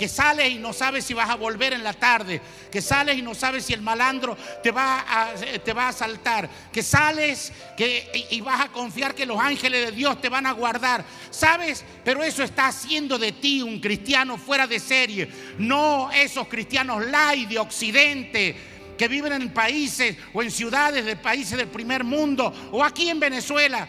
que 0.00 0.08
sales 0.08 0.50
y 0.50 0.54
no 0.54 0.72
sabes 0.72 1.04
si 1.04 1.12
vas 1.12 1.28
a 1.28 1.34
volver 1.34 1.74
en 1.74 1.84
la 1.84 1.92
tarde, 1.92 2.40
que 2.72 2.80
sales 2.80 3.18
y 3.18 3.20
no 3.20 3.34
sabes 3.34 3.66
si 3.66 3.74
el 3.74 3.82
malandro 3.82 4.34
te 4.62 4.70
va 4.70 5.04
a, 5.06 5.34
te 5.34 5.74
va 5.74 5.84
a 5.84 5.88
asaltar, 5.88 6.48
que 6.72 6.82
sales 6.82 7.52
que, 7.76 8.26
y 8.30 8.40
vas 8.40 8.62
a 8.62 8.68
confiar 8.68 9.14
que 9.14 9.26
los 9.26 9.38
ángeles 9.38 9.84
de 9.84 9.92
Dios 9.92 10.18
te 10.18 10.30
van 10.30 10.46
a 10.46 10.52
guardar, 10.52 11.04
¿sabes? 11.30 11.84
Pero 12.02 12.22
eso 12.22 12.42
está 12.42 12.68
haciendo 12.68 13.18
de 13.18 13.32
ti 13.32 13.60
un 13.60 13.78
cristiano 13.78 14.38
fuera 14.38 14.66
de 14.66 14.80
serie, 14.80 15.28
no 15.58 16.10
esos 16.10 16.48
cristianos 16.48 17.04
light 17.04 17.50
de 17.50 17.58
Occidente 17.58 18.56
que 18.96 19.06
viven 19.06 19.34
en 19.34 19.52
países 19.52 20.16
o 20.32 20.42
en 20.42 20.50
ciudades 20.50 21.04
de 21.04 21.16
países 21.16 21.58
del 21.58 21.68
primer 21.68 22.04
mundo 22.04 22.70
o 22.72 22.82
aquí 22.82 23.10
en 23.10 23.20
Venezuela 23.20 23.86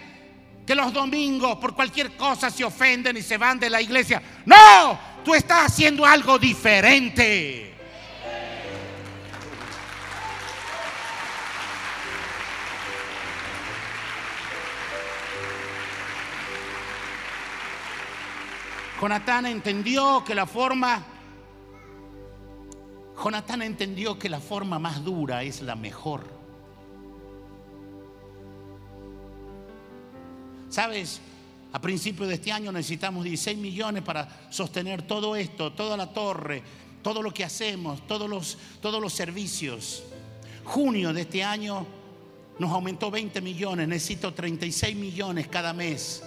que 0.65 0.75
los 0.75 0.94
domingos 0.94 1.58
por 1.58 1.75
cualquier 1.75 2.15
cosa 2.15 2.50
se 2.50 2.63
ofenden 2.63 3.18
y 3.18 3.22
se 3.22 3.38
van 3.38 3.60
de 3.60 3.70
la 3.70 3.82
iglesia. 3.82 4.22
No, 4.46 5.00
tú 5.23 5.33
estás 5.33 5.71
haciendo 5.71 6.05
algo 6.05 6.37
diferente. 6.39 7.67
Jonatán 18.99 19.47
entendió 19.47 20.23
que 20.23 20.35
la 20.35 20.45
forma 20.45 21.03
Jonatán 23.23 23.61
entendió 23.61 24.17
que 24.17 24.29
la 24.29 24.39
forma 24.39 24.79
más 24.79 25.03
dura 25.03 25.43
es 25.43 25.61
la 25.61 25.75
mejor. 25.75 26.25
¿Sabes? 30.69 31.21
A 31.73 31.79
principios 31.79 32.27
de 32.27 32.35
este 32.35 32.51
año 32.51 32.71
necesitamos 32.71 33.23
16 33.23 33.57
millones 33.57 34.03
para 34.03 34.27
sostener 34.49 35.03
todo 35.03 35.35
esto, 35.35 35.71
toda 35.71 35.95
la 35.95 36.07
torre, 36.11 36.61
todo 37.01 37.21
lo 37.21 37.33
que 37.33 37.43
hacemos, 37.43 38.05
todos 38.07 38.29
los, 38.29 38.57
todos 38.81 39.01
los 39.01 39.13
servicios. 39.13 40.03
Junio 40.65 41.13
de 41.13 41.21
este 41.21 41.43
año 41.43 41.85
nos 42.59 42.71
aumentó 42.71 43.09
20 43.09 43.39
millones, 43.41 43.87
necesito 43.87 44.33
36 44.33 44.95
millones 44.95 45.47
cada 45.47 45.73
mes 45.73 46.23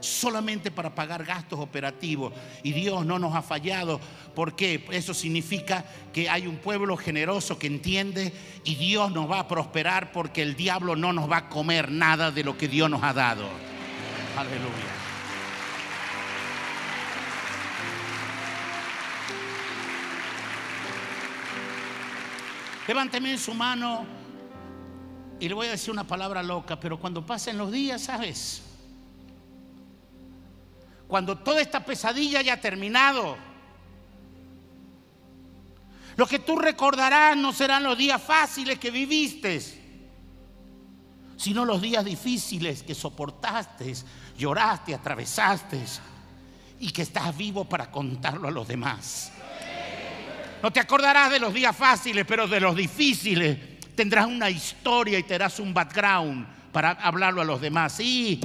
solamente 0.00 0.70
para 0.70 0.94
pagar 0.94 1.24
gastos 1.24 1.58
operativos. 1.60 2.32
Y 2.62 2.72
Dios 2.72 3.06
no 3.06 3.18
nos 3.18 3.34
ha 3.34 3.42
fallado 3.42 4.00
porque 4.34 4.84
eso 4.90 5.14
significa 5.14 5.84
que 6.12 6.28
hay 6.28 6.46
un 6.46 6.56
pueblo 6.56 6.96
generoso 6.96 7.58
que 7.58 7.66
entiende 7.66 8.32
y 8.64 8.74
Dios 8.74 9.12
nos 9.12 9.30
va 9.30 9.40
a 9.40 9.48
prosperar 9.48 10.12
porque 10.12 10.42
el 10.42 10.56
diablo 10.56 10.96
no 10.96 11.12
nos 11.12 11.30
va 11.30 11.38
a 11.38 11.48
comer 11.48 11.90
nada 11.90 12.30
de 12.30 12.44
lo 12.44 12.56
que 12.56 12.68
Dios 12.68 12.90
nos 12.90 13.02
ha 13.02 13.12
dado. 13.12 13.48
Aleluya. 14.38 14.70
Levánteme 22.86 23.32
en 23.32 23.38
su 23.38 23.52
mano 23.52 24.06
y 25.40 25.48
le 25.48 25.54
voy 25.54 25.66
a 25.66 25.70
decir 25.72 25.90
una 25.90 26.04
palabra 26.04 26.44
loca, 26.44 26.78
pero 26.78 27.00
cuando 27.00 27.26
pasen 27.26 27.58
los 27.58 27.72
días, 27.72 28.02
¿sabes? 28.02 28.62
Cuando 31.08 31.36
toda 31.38 31.60
esta 31.60 31.84
pesadilla 31.84 32.38
haya 32.38 32.60
terminado, 32.60 33.36
lo 36.14 36.26
que 36.28 36.38
tú 36.38 36.56
recordarás 36.56 37.36
no 37.36 37.52
serán 37.52 37.82
los 37.82 37.98
días 37.98 38.22
fáciles 38.22 38.78
que 38.78 38.92
viviste, 38.92 39.77
sino 41.38 41.64
los 41.64 41.80
días 41.80 42.04
difíciles 42.04 42.82
que 42.82 42.94
soportaste, 42.94 43.94
lloraste, 44.36 44.92
atravesaste 44.92 45.80
y 46.80 46.90
que 46.90 47.02
estás 47.02 47.34
vivo 47.36 47.64
para 47.64 47.90
contarlo 47.90 48.48
a 48.48 48.50
los 48.50 48.66
demás. 48.66 49.32
No 50.60 50.72
te 50.72 50.80
acordarás 50.80 51.30
de 51.30 51.38
los 51.38 51.54
días 51.54 51.74
fáciles, 51.76 52.26
pero 52.26 52.48
de 52.48 52.58
los 52.58 52.74
difíciles 52.74 53.56
tendrás 53.94 54.26
una 54.26 54.50
historia 54.50 55.16
y 55.16 55.22
te 55.22 55.34
darás 55.34 55.60
un 55.60 55.72
background 55.72 56.44
para 56.72 56.90
hablarlo 56.90 57.40
a 57.40 57.44
los 57.44 57.60
demás. 57.60 57.92
Sí, 57.92 58.40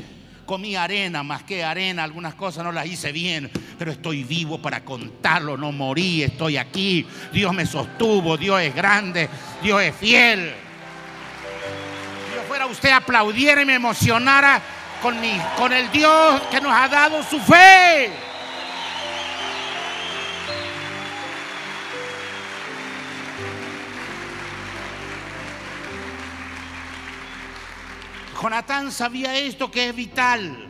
comí 0.46 0.76
arena, 0.76 1.24
más 1.24 1.42
que 1.42 1.64
arena, 1.64 2.04
algunas 2.04 2.36
cosas 2.36 2.64
no 2.64 2.72
las 2.72 2.86
hice 2.86 3.12
bien, 3.12 3.50
pero 3.80 3.92
estoy 3.92 4.24
vivo 4.24 4.62
para 4.62 4.86
contarlo, 4.86 5.58
no 5.58 5.72
morí, 5.72 6.22
estoy 6.22 6.58
aquí. 6.58 7.08
Dios 7.34 7.52
me 7.54 7.66
sostuvo, 7.66 8.38
Dios 8.38 8.62
es 8.62 8.76
grande, 8.76 9.28
Dios 9.64 9.82
es 9.82 9.96
fiel. 9.96 10.63
Fuera 12.54 12.68
usted 12.68 12.92
aplaudiera 12.92 13.64
y 13.64 13.66
me 13.66 13.74
emocionara 13.74 14.62
con, 15.02 15.18
con 15.58 15.74
el 15.74 15.90
Dios 15.90 16.40
que 16.52 16.62
nos 16.62 16.72
ha 16.72 16.88
dado 16.88 17.24
su 17.24 17.40
fe. 17.40 18.12
Jonatán 28.40 28.92
sabía 28.92 29.36
esto 29.36 29.72
que 29.72 29.90
es 29.90 29.96
vital. 29.96 30.68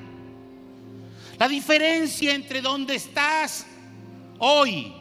La 1.38 1.50
diferencia 1.50 2.34
entre 2.34 2.62
donde 2.62 2.96
estás 2.96 3.66
hoy 4.40 4.94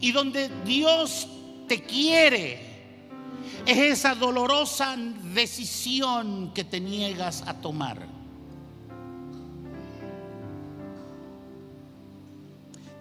y 0.00 0.10
donde 0.10 0.50
Dios 0.64 1.28
te 1.68 1.80
quiere 1.84 2.71
es 3.66 3.78
esa 3.78 4.14
dolorosa 4.14 4.96
decisión 4.96 6.52
que 6.52 6.64
te 6.64 6.80
niegas 6.80 7.42
a 7.46 7.54
tomar. 7.54 8.06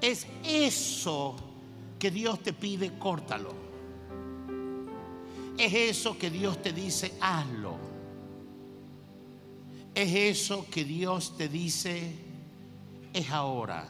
Es 0.02 0.26
eso 0.44 1.36
que 2.00 2.12
Dios 2.12 2.42
te 2.42 2.54
pide, 2.54 2.98
córtalo. 2.98 3.54
Es 5.58 5.74
eso 5.74 6.18
que 6.18 6.30
Dios 6.30 6.62
te 6.62 6.74
dice, 6.74 7.14
hazlo. 7.20 7.78
Es 9.94 10.14
eso 10.16 10.66
que 10.72 10.86
Dios 10.86 11.38
te 11.38 11.48
dice, 11.48 12.16
es 13.14 13.30
ahora. 13.30 13.88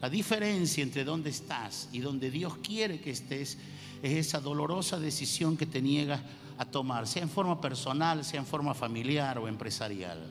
La 0.00 0.08
diferencia 0.08 0.82
entre 0.82 1.04
donde 1.04 1.30
estás 1.30 1.88
y 1.92 2.00
donde 2.00 2.30
Dios 2.30 2.56
quiere 2.58 3.00
que 3.00 3.10
estés 3.10 3.58
es 4.02 4.26
esa 4.26 4.40
dolorosa 4.40 4.98
decisión 4.98 5.56
que 5.56 5.66
te 5.66 5.82
niegas 5.82 6.20
a 6.58 6.64
tomar, 6.64 7.06
sea 7.06 7.22
en 7.22 7.30
forma 7.30 7.60
personal, 7.60 8.24
sea 8.24 8.40
en 8.40 8.46
forma 8.46 8.74
familiar 8.74 9.38
o 9.38 9.48
empresarial. 9.48 10.30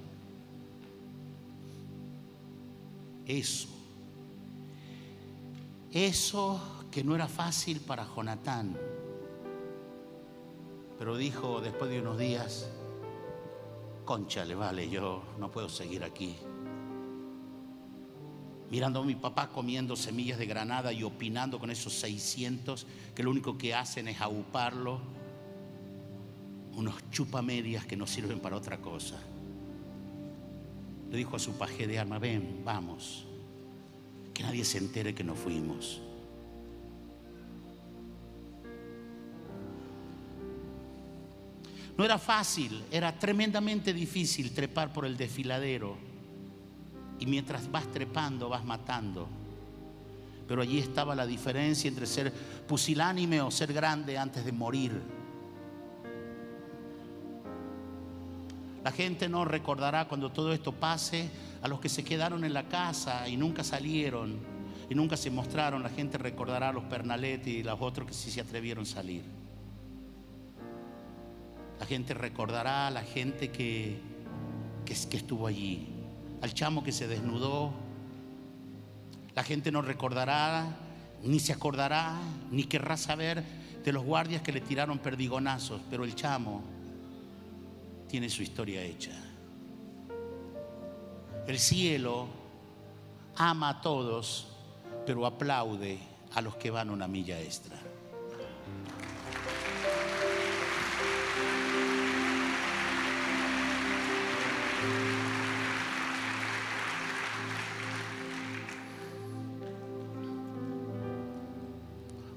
Eso. 3.25 3.67
Eso 5.91 6.61
que 6.91 7.03
no 7.03 7.15
era 7.15 7.27
fácil 7.27 7.79
para 7.81 8.07
Jonatán 8.15 8.77
pero 10.99 11.15
dijo 11.15 11.61
después 11.61 11.89
de 11.89 12.01
unos 12.01 12.17
días, 12.17 12.69
conchale, 14.03 14.53
vale, 14.53 14.89
yo 14.89 15.23
no 15.39 15.49
puedo 15.49 15.69
seguir 15.69 16.03
aquí. 16.03 16.35
Mirando 18.69 18.99
a 18.99 19.03
mi 19.03 19.15
papá 19.15 19.49
comiendo 19.49 19.95
semillas 19.95 20.37
de 20.37 20.45
granada 20.45 20.93
y 20.93 21.03
opinando 21.03 21.59
con 21.59 21.71
esos 21.71 21.93
600 21.93 22.85
que 23.15 23.23
lo 23.23 23.31
único 23.31 23.57
que 23.57 23.73
hacen 23.73 24.07
es 24.07 24.21
auparlo, 24.21 25.01
unos 26.75 26.95
chupamedias 27.09 27.85
que 27.85 27.97
no 27.97 28.05
sirven 28.05 28.39
para 28.39 28.55
otra 28.55 28.77
cosa. 28.77 29.17
Le 31.09 31.17
dijo 31.17 31.35
a 31.35 31.39
su 31.39 31.57
paje 31.57 31.87
de 31.87 31.97
arma, 31.97 32.19
ven, 32.19 32.61
vamos, 32.63 33.25
que 34.33 34.43
nadie 34.43 34.63
se 34.63 34.77
entere 34.77 35.15
que 35.15 35.23
nos 35.23 35.39
fuimos. 35.39 36.01
No 41.97 42.05
era 42.05 42.17
fácil, 42.17 42.81
era 42.91 43.19
tremendamente 43.19 43.93
difícil 43.93 44.53
trepar 44.53 44.93
por 44.93 45.05
el 45.05 45.17
desfiladero. 45.17 45.97
Y 47.19 47.25
mientras 47.25 47.69
vas 47.69 47.87
trepando, 47.91 48.49
vas 48.49 48.63
matando. 48.63 49.27
Pero 50.47 50.61
allí 50.61 50.79
estaba 50.79 51.13
la 51.15 51.27
diferencia 51.27 51.87
entre 51.87 52.05
ser 52.05 52.33
pusilánime 52.67 53.41
o 53.41 53.51
ser 53.51 53.71
grande 53.71 54.17
antes 54.17 54.43
de 54.45 54.51
morir. 54.51 54.99
La 58.83 58.91
gente 58.91 59.27
no 59.27 59.45
recordará 59.45 60.07
cuando 60.07 60.31
todo 60.31 60.53
esto 60.53 60.71
pase 60.71 61.29
a 61.61 61.67
los 61.67 61.79
que 61.79 61.89
se 61.89 62.03
quedaron 62.03 62.43
en 62.45 62.53
la 62.53 62.67
casa 62.67 63.27
y 63.27 63.37
nunca 63.37 63.63
salieron 63.63 64.39
y 64.89 64.95
nunca 64.95 65.17
se 65.17 65.29
mostraron. 65.29 65.83
La 65.83 65.89
gente 65.89 66.17
recordará 66.17 66.69
a 66.69 66.73
los 66.73 66.85
Pernaletti 66.85 67.57
y 67.57 67.63
los 67.63 67.79
otros 67.79 68.07
que 68.07 68.13
sí 68.13 68.31
se 68.31 68.41
atrevieron 68.41 68.83
a 68.83 68.87
salir. 68.87 69.23
La 71.79 71.85
gente 71.85 72.13
recordará 72.13 72.87
a 72.87 72.91
la 72.91 73.03
gente 73.03 73.51
que, 73.51 73.99
que, 74.85 74.95
que 75.09 75.17
estuvo 75.17 75.47
allí, 75.47 75.87
al 76.41 76.53
chamo 76.53 76.83
que 76.83 76.91
se 76.91 77.07
desnudó. 77.07 77.71
La 79.35 79.43
gente 79.43 79.71
no 79.71 79.81
recordará, 79.81 80.65
ni 81.23 81.39
se 81.39 81.53
acordará, 81.53 82.17
ni 82.51 82.63
querrá 82.63 82.97
saber 82.97 83.43
de 83.83 83.93
los 83.93 84.03
guardias 84.03 84.41
que 84.41 84.51
le 84.51 84.61
tiraron 84.61 84.99
perdigonazos, 84.99 85.81
pero 85.89 86.03
el 86.03 86.15
chamo 86.15 86.61
tiene 88.07 88.29
su 88.29 88.43
historia 88.43 88.81
hecha. 88.81 89.11
El 91.47 91.59
cielo 91.59 92.27
ama 93.35 93.69
a 93.69 93.81
todos, 93.81 94.47
pero 95.05 95.25
aplaude 95.25 95.99
a 96.33 96.41
los 96.41 96.55
que 96.55 96.69
van 96.69 96.89
una 96.89 97.07
milla 97.07 97.39
extra. 97.39 97.88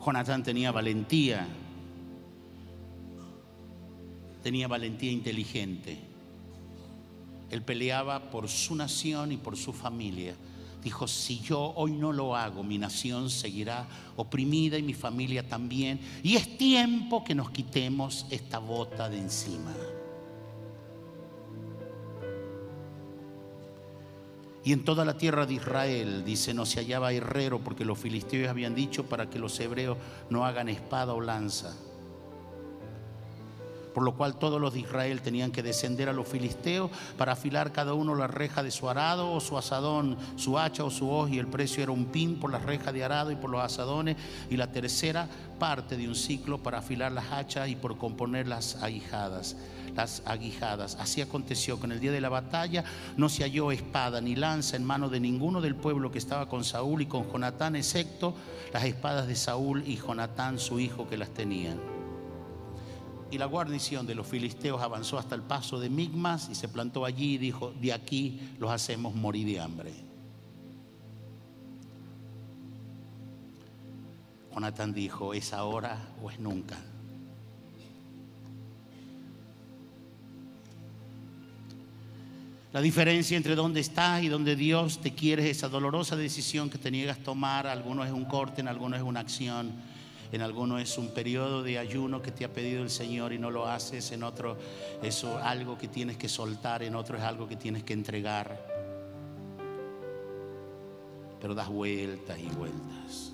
Jonatán 0.04 0.42
tenía 0.42 0.72
valentía, 0.72 1.46
tenía 4.42 4.66
valentía 4.66 5.12
inteligente. 5.12 5.98
Él 7.50 7.62
peleaba 7.62 8.30
por 8.30 8.48
su 8.48 8.74
nación 8.74 9.30
y 9.30 9.36
por 9.36 9.56
su 9.56 9.72
familia. 9.72 10.34
Dijo, 10.82 11.06
si 11.06 11.38
yo 11.38 11.72
hoy 11.76 11.92
no 11.92 12.12
lo 12.12 12.34
hago, 12.34 12.64
mi 12.64 12.78
nación 12.78 13.30
seguirá 13.30 13.86
oprimida 14.16 14.76
y 14.76 14.82
mi 14.82 14.94
familia 14.94 15.46
también. 15.46 16.00
Y 16.24 16.34
es 16.34 16.58
tiempo 16.58 17.22
que 17.22 17.36
nos 17.36 17.50
quitemos 17.50 18.26
esta 18.30 18.58
bota 18.58 19.08
de 19.08 19.18
encima. 19.18 19.72
Y 24.64 24.72
en 24.72 24.84
toda 24.84 25.04
la 25.04 25.16
tierra 25.16 25.46
de 25.46 25.54
Israel, 25.54 26.24
dice, 26.24 26.54
no 26.54 26.66
se 26.66 26.80
hallaba 26.80 27.12
herrero 27.12 27.58
porque 27.58 27.84
los 27.84 27.98
filisteos 27.98 28.48
habían 28.48 28.74
dicho 28.74 29.04
para 29.04 29.28
que 29.28 29.38
los 29.38 29.58
hebreos 29.58 29.98
no 30.30 30.46
hagan 30.46 30.68
espada 30.68 31.14
o 31.14 31.20
lanza 31.20 31.74
por 33.92 34.02
lo 34.02 34.14
cual 34.14 34.36
todos 34.36 34.60
los 34.60 34.72
de 34.72 34.80
Israel 34.80 35.20
tenían 35.20 35.52
que 35.52 35.62
descender 35.62 36.08
a 36.08 36.12
los 36.12 36.26
filisteos 36.26 36.90
para 37.16 37.32
afilar 37.32 37.72
cada 37.72 37.94
uno 37.94 38.14
la 38.14 38.26
reja 38.26 38.62
de 38.62 38.70
su 38.70 38.88
arado 38.88 39.30
o 39.32 39.40
su 39.40 39.58
asadón, 39.58 40.16
su 40.36 40.58
hacha 40.58 40.84
o 40.84 40.90
su 40.90 41.10
hoz, 41.10 41.30
y 41.30 41.38
el 41.38 41.46
precio 41.46 41.82
era 41.82 41.92
un 41.92 42.06
pin 42.06 42.38
por 42.38 42.50
la 42.50 42.58
reja 42.58 42.92
de 42.92 43.04
arado 43.04 43.30
y 43.30 43.36
por 43.36 43.50
los 43.50 43.62
asadones, 43.62 44.16
y 44.50 44.56
la 44.56 44.72
tercera 44.72 45.28
parte 45.58 45.96
de 45.96 46.08
un 46.08 46.14
ciclo 46.14 46.58
para 46.58 46.78
afilar 46.78 47.12
las 47.12 47.32
hachas 47.32 47.68
y 47.68 47.76
por 47.76 47.98
componer 47.98 48.48
las 48.48 48.76
aguijadas. 48.82 49.56
Las 49.94 50.22
aguijadas. 50.24 50.96
Así 50.98 51.20
aconteció 51.20 51.78
que 51.78 51.86
en 51.86 51.92
el 51.92 52.00
día 52.00 52.12
de 52.12 52.20
la 52.20 52.28
batalla 52.28 52.84
no 53.16 53.28
se 53.28 53.42
halló 53.42 53.72
espada 53.72 54.20
ni 54.20 54.34
lanza 54.34 54.76
en 54.76 54.84
mano 54.84 55.08
de 55.08 55.20
ninguno 55.20 55.60
del 55.60 55.74
pueblo 55.74 56.10
que 56.10 56.18
estaba 56.18 56.48
con 56.48 56.64
Saúl 56.64 57.02
y 57.02 57.06
con 57.06 57.30
Jonatán, 57.30 57.76
excepto 57.76 58.34
las 58.72 58.84
espadas 58.84 59.26
de 59.26 59.36
Saúl 59.36 59.84
y 59.86 59.96
Jonatán, 59.96 60.58
su 60.58 60.80
hijo, 60.80 61.08
que 61.08 61.16
las 61.16 61.30
tenían. 61.30 61.78
Y 63.30 63.38
la 63.38 63.46
guarnición 63.46 64.06
de 64.06 64.14
los 64.14 64.26
filisteos 64.26 64.82
avanzó 64.82 65.18
hasta 65.18 65.34
el 65.34 65.42
paso 65.42 65.80
de 65.80 65.88
Migmas 65.88 66.48
y 66.50 66.54
se 66.54 66.68
plantó 66.68 67.04
allí 67.04 67.34
y 67.34 67.38
dijo, 67.38 67.72
de 67.80 67.92
aquí 67.92 68.40
los 68.58 68.70
hacemos 68.70 69.14
morir 69.14 69.46
de 69.46 69.60
hambre. 69.60 69.92
Jonathan 74.52 74.92
dijo, 74.92 75.32
es 75.32 75.54
ahora 75.54 75.98
o 76.22 76.30
es 76.30 76.38
nunca. 76.38 76.76
La 82.72 82.80
diferencia 82.80 83.36
entre 83.36 83.54
dónde 83.54 83.80
estás 83.80 84.22
y 84.22 84.28
dónde 84.28 84.56
Dios 84.56 85.00
te 85.00 85.12
quiere 85.12 85.48
es 85.48 85.58
esa 85.58 85.68
dolorosa 85.68 86.16
decisión 86.16 86.70
que 86.70 86.78
te 86.78 86.90
niegas 86.90 87.18
a 87.18 87.22
tomar. 87.22 87.66
Algunos 87.66 88.06
es 88.06 88.12
un 88.12 88.24
corte, 88.24 88.60
en 88.62 88.68
algunos 88.68 88.98
es 88.98 89.04
una 89.04 89.20
acción 89.20 89.72
en 90.32 90.40
alguno 90.40 90.78
es 90.78 90.96
un 90.96 91.08
periodo 91.08 91.62
de 91.62 91.78
ayuno 91.78 92.22
que 92.22 92.32
te 92.32 92.46
ha 92.46 92.52
pedido 92.52 92.82
el 92.82 92.88
Señor 92.88 93.34
y 93.34 93.38
no 93.38 93.50
lo 93.50 93.66
haces, 93.66 94.12
en 94.12 94.22
otro 94.22 94.56
es 95.02 95.22
algo 95.24 95.76
que 95.76 95.88
tienes 95.88 96.16
que 96.16 96.28
soltar, 96.28 96.82
en 96.82 96.94
otro 96.94 97.18
es 97.18 97.22
algo 97.22 97.46
que 97.46 97.56
tienes 97.56 97.82
que 97.84 97.92
entregar. 97.92 98.66
Pero 101.38 101.54
das 101.54 101.68
vueltas 101.68 102.38
y 102.38 102.46
vueltas. 102.46 103.31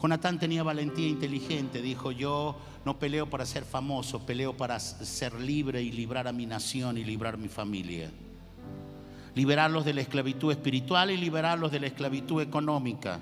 Jonatán 0.00 0.38
tenía 0.38 0.62
valentía 0.62 1.08
inteligente, 1.08 1.82
dijo, 1.82 2.12
yo 2.12 2.56
no 2.84 2.98
peleo 2.98 3.28
para 3.28 3.44
ser 3.46 3.64
famoso, 3.64 4.24
peleo 4.24 4.56
para 4.56 4.78
ser 4.80 5.34
libre 5.40 5.82
y 5.82 5.92
librar 5.92 6.28
a 6.28 6.32
mi 6.32 6.46
nación 6.46 6.98
y 6.98 7.04
librar 7.04 7.36
mi 7.36 7.48
familia. 7.48 8.10
Liberarlos 9.34 9.84
de 9.84 9.94
la 9.94 10.00
esclavitud 10.00 10.52
espiritual 10.52 11.10
y 11.10 11.16
liberarlos 11.16 11.72
de 11.72 11.80
la 11.80 11.86
esclavitud 11.86 12.40
económica 12.40 13.20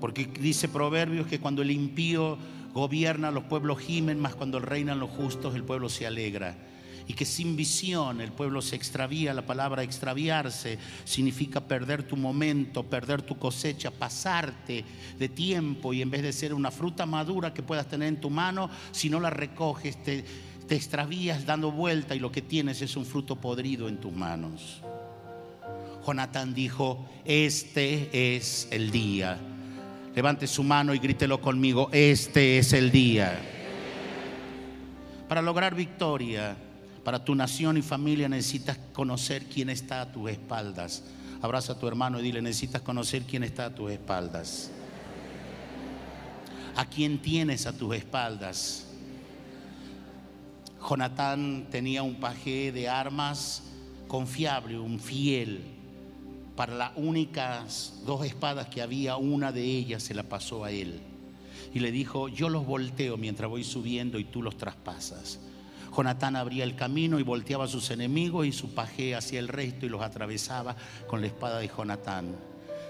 porque 0.00 0.24
dice 0.24 0.68
Proverbios 0.68 1.26
que 1.26 1.38
cuando 1.38 1.62
el 1.62 1.70
impío 1.70 2.38
gobierna, 2.72 3.30
los 3.30 3.44
pueblos 3.44 3.78
gimen, 3.78 4.18
más 4.18 4.34
cuando 4.34 4.58
reinan 4.58 4.98
los 4.98 5.10
justos, 5.10 5.54
el 5.54 5.62
pueblo 5.62 5.88
se 5.88 6.06
alegra. 6.06 6.56
Y 7.10 7.12
que 7.12 7.24
sin 7.24 7.56
visión 7.56 8.20
el 8.20 8.30
pueblo 8.30 8.62
se 8.62 8.76
extravía. 8.76 9.34
La 9.34 9.44
palabra 9.44 9.82
extraviarse 9.82 10.78
significa 11.04 11.60
perder 11.60 12.04
tu 12.04 12.16
momento, 12.16 12.84
perder 12.84 13.22
tu 13.22 13.36
cosecha, 13.36 13.90
pasarte 13.90 14.84
de 15.18 15.28
tiempo 15.28 15.92
y 15.92 16.02
en 16.02 16.10
vez 16.10 16.22
de 16.22 16.32
ser 16.32 16.54
una 16.54 16.70
fruta 16.70 17.06
madura 17.06 17.52
que 17.52 17.64
puedas 17.64 17.88
tener 17.88 18.06
en 18.06 18.20
tu 18.20 18.30
mano, 18.30 18.70
si 18.92 19.10
no 19.10 19.18
la 19.18 19.30
recoges, 19.30 20.00
te, 20.04 20.24
te 20.68 20.76
extravías 20.76 21.44
dando 21.44 21.72
vuelta 21.72 22.14
y 22.14 22.20
lo 22.20 22.30
que 22.30 22.42
tienes 22.42 22.80
es 22.80 22.96
un 22.96 23.04
fruto 23.04 23.34
podrido 23.34 23.88
en 23.88 23.98
tus 23.98 24.12
manos. 24.12 24.80
Jonatán 26.06 26.54
dijo, 26.54 27.08
este 27.24 28.36
es 28.36 28.68
el 28.70 28.92
día 28.92 29.36
Levante 30.14 30.46
su 30.46 30.62
mano 30.62 30.94
y 30.94 30.98
grítelo 30.98 31.40
conmigo, 31.40 31.88
este 31.92 32.58
es 32.58 32.72
el 32.72 32.90
día. 32.90 33.40
Para 35.28 35.40
lograr 35.40 35.74
victoria 35.74 36.56
para 37.04 37.24
tu 37.24 37.34
nación 37.34 37.76
y 37.76 37.82
familia 37.82 38.28
necesitas 38.28 38.78
conocer 38.92 39.46
quién 39.46 39.70
está 39.70 40.02
a 40.02 40.12
tus 40.12 40.30
espaldas. 40.30 41.02
Abraza 41.42 41.72
a 41.72 41.78
tu 41.78 41.88
hermano 41.88 42.20
y 42.20 42.22
dile, 42.22 42.42
necesitas 42.42 42.82
conocer 42.82 43.22
quién 43.22 43.42
está 43.42 43.66
a 43.66 43.74
tus 43.74 43.90
espaldas. 43.90 44.70
¿A 46.76 46.84
quién 46.84 47.20
tienes 47.20 47.66
a 47.66 47.72
tus 47.72 47.96
espaldas? 47.96 48.86
Jonatán 50.88 51.68
tenía 51.70 52.02
un 52.02 52.16
paje 52.16 52.72
de 52.72 52.88
armas 52.88 53.62
confiable, 54.08 54.78
un 54.78 54.98
fiel 54.98 55.62
para 56.56 56.74
las 56.74 56.92
únicas 56.96 58.02
dos 58.04 58.24
espadas 58.26 58.68
que 58.68 58.82
había, 58.82 59.16
una 59.16 59.50
de 59.50 59.62
ellas 59.62 60.02
se 60.02 60.14
la 60.14 60.24
pasó 60.24 60.64
a 60.64 60.70
él. 60.70 61.00
Y 61.72 61.78
le 61.78 61.90
dijo, 61.90 62.28
yo 62.28 62.50
los 62.50 62.66
volteo 62.66 63.16
mientras 63.16 63.48
voy 63.48 63.64
subiendo 63.64 64.18
y 64.18 64.24
tú 64.24 64.42
los 64.42 64.58
traspasas. 64.58 65.40
Jonatán 65.94 66.36
abría 66.36 66.64
el 66.64 66.76
camino 66.76 67.18
y 67.18 67.22
volteaba 67.22 67.64
a 67.64 67.68
sus 67.68 67.90
enemigos 67.90 68.46
y 68.46 68.52
su 68.52 68.74
paje 68.74 69.14
hacia 69.14 69.38
el 69.38 69.48
resto 69.48 69.86
y 69.86 69.88
los 69.88 70.02
atravesaba 70.02 70.76
con 71.06 71.20
la 71.20 71.26
espada 71.26 71.58
de 71.58 71.68
Jonatán. 71.68 72.36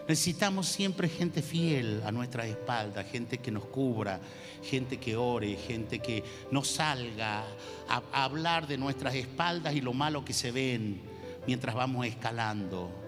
Necesitamos 0.09 0.67
siempre 0.67 1.09
gente 1.09 1.41
fiel 1.41 2.03
a 2.05 2.11
nuestra 2.11 2.47
espalda, 2.47 3.05
gente 3.05 3.39
que 3.39 3.51
nos 3.51 3.65
cubra, 3.67 4.21
gente 4.63 4.99
que 4.99 5.17
ore, 5.17 5.57
gente 5.57 6.01
que 6.01 6.25
no 6.51 6.65
salga 6.65 7.45
a, 7.89 8.03
a 8.13 8.25
hablar 8.25 8.67
de 8.67 8.77
nuestras 8.77 9.15
espaldas 9.15 9.75
y 9.75 9.81
lo 9.81 9.93
malo 9.93 10.25
que 10.25 10.33
se 10.33 10.51
ven 10.51 11.01
mientras 11.47 11.75
vamos 11.75 12.07
escalando 12.07 13.01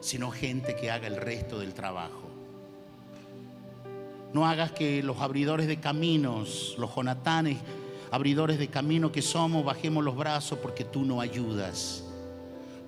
sino 0.00 0.30
gente 0.30 0.74
que 0.74 0.90
haga 0.90 1.06
el 1.06 1.16
resto 1.16 1.60
del 1.60 1.74
trabajo. 1.74 2.28
No 4.32 4.46
hagas 4.46 4.72
que 4.72 5.02
los 5.02 5.20
abridores 5.20 5.66
de 5.66 5.78
caminos, 5.78 6.74
los 6.78 6.90
jonatanes, 6.90 7.58
abridores 8.10 8.58
de 8.58 8.68
camino 8.68 9.12
que 9.12 9.22
somos, 9.22 9.64
bajemos 9.64 10.04
los 10.04 10.16
brazos 10.16 10.58
porque 10.58 10.84
tú 10.84 11.04
no 11.04 11.20
ayudas. 11.20 12.04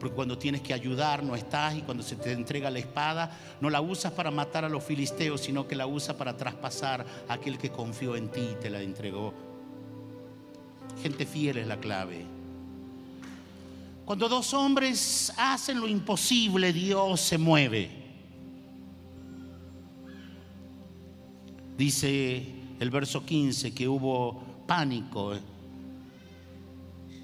Porque 0.01 0.17
cuando 0.17 0.37
tienes 0.37 0.63
que 0.63 0.75
ayudar 0.75 1.23
no 1.23 1.37
estás 1.37 1.77
y 1.77 1.83
cuando 1.83 2.03
se 2.03 2.17
te 2.17 2.33
entrega 2.33 2.71
la 2.71 2.81
espada 2.81 3.39
no 3.61 3.71
la 3.71 3.81
usas 3.81 4.13
para 4.13 4.33
matar 4.33 4.65
a 4.65 4.69
los 4.69 4.83
filisteos, 4.83 5.43
sino 5.43 5.69
que 5.69 5.77
la 5.77 5.87
usas 5.87 6.17
para 6.17 6.37
traspasar 6.37 7.07
a 7.29 7.35
aquel 7.35 7.57
que 7.57 7.71
confió 7.71 8.17
en 8.17 8.29
ti 8.29 8.49
y 8.53 8.61
te 8.61 8.69
la 8.69 8.83
entregó. 8.83 9.33
Gente 11.01 11.25
fiel 11.25 11.59
es 11.59 11.69
la 11.69 11.79
clave. 11.79 12.25
Cuando 14.05 14.29
dos 14.29 14.53
hombres 14.55 15.33
hacen 15.37 15.81
lo 15.81 15.87
imposible, 15.87 16.73
Dios 16.73 17.21
se 17.21 17.39
mueve. 17.39 18.03
Dice 21.79 22.45
el 22.81 22.91
verso 22.91 23.25
15 23.25 23.73
que 23.73 23.87
hubo 23.89 24.52
pánico 24.67 25.35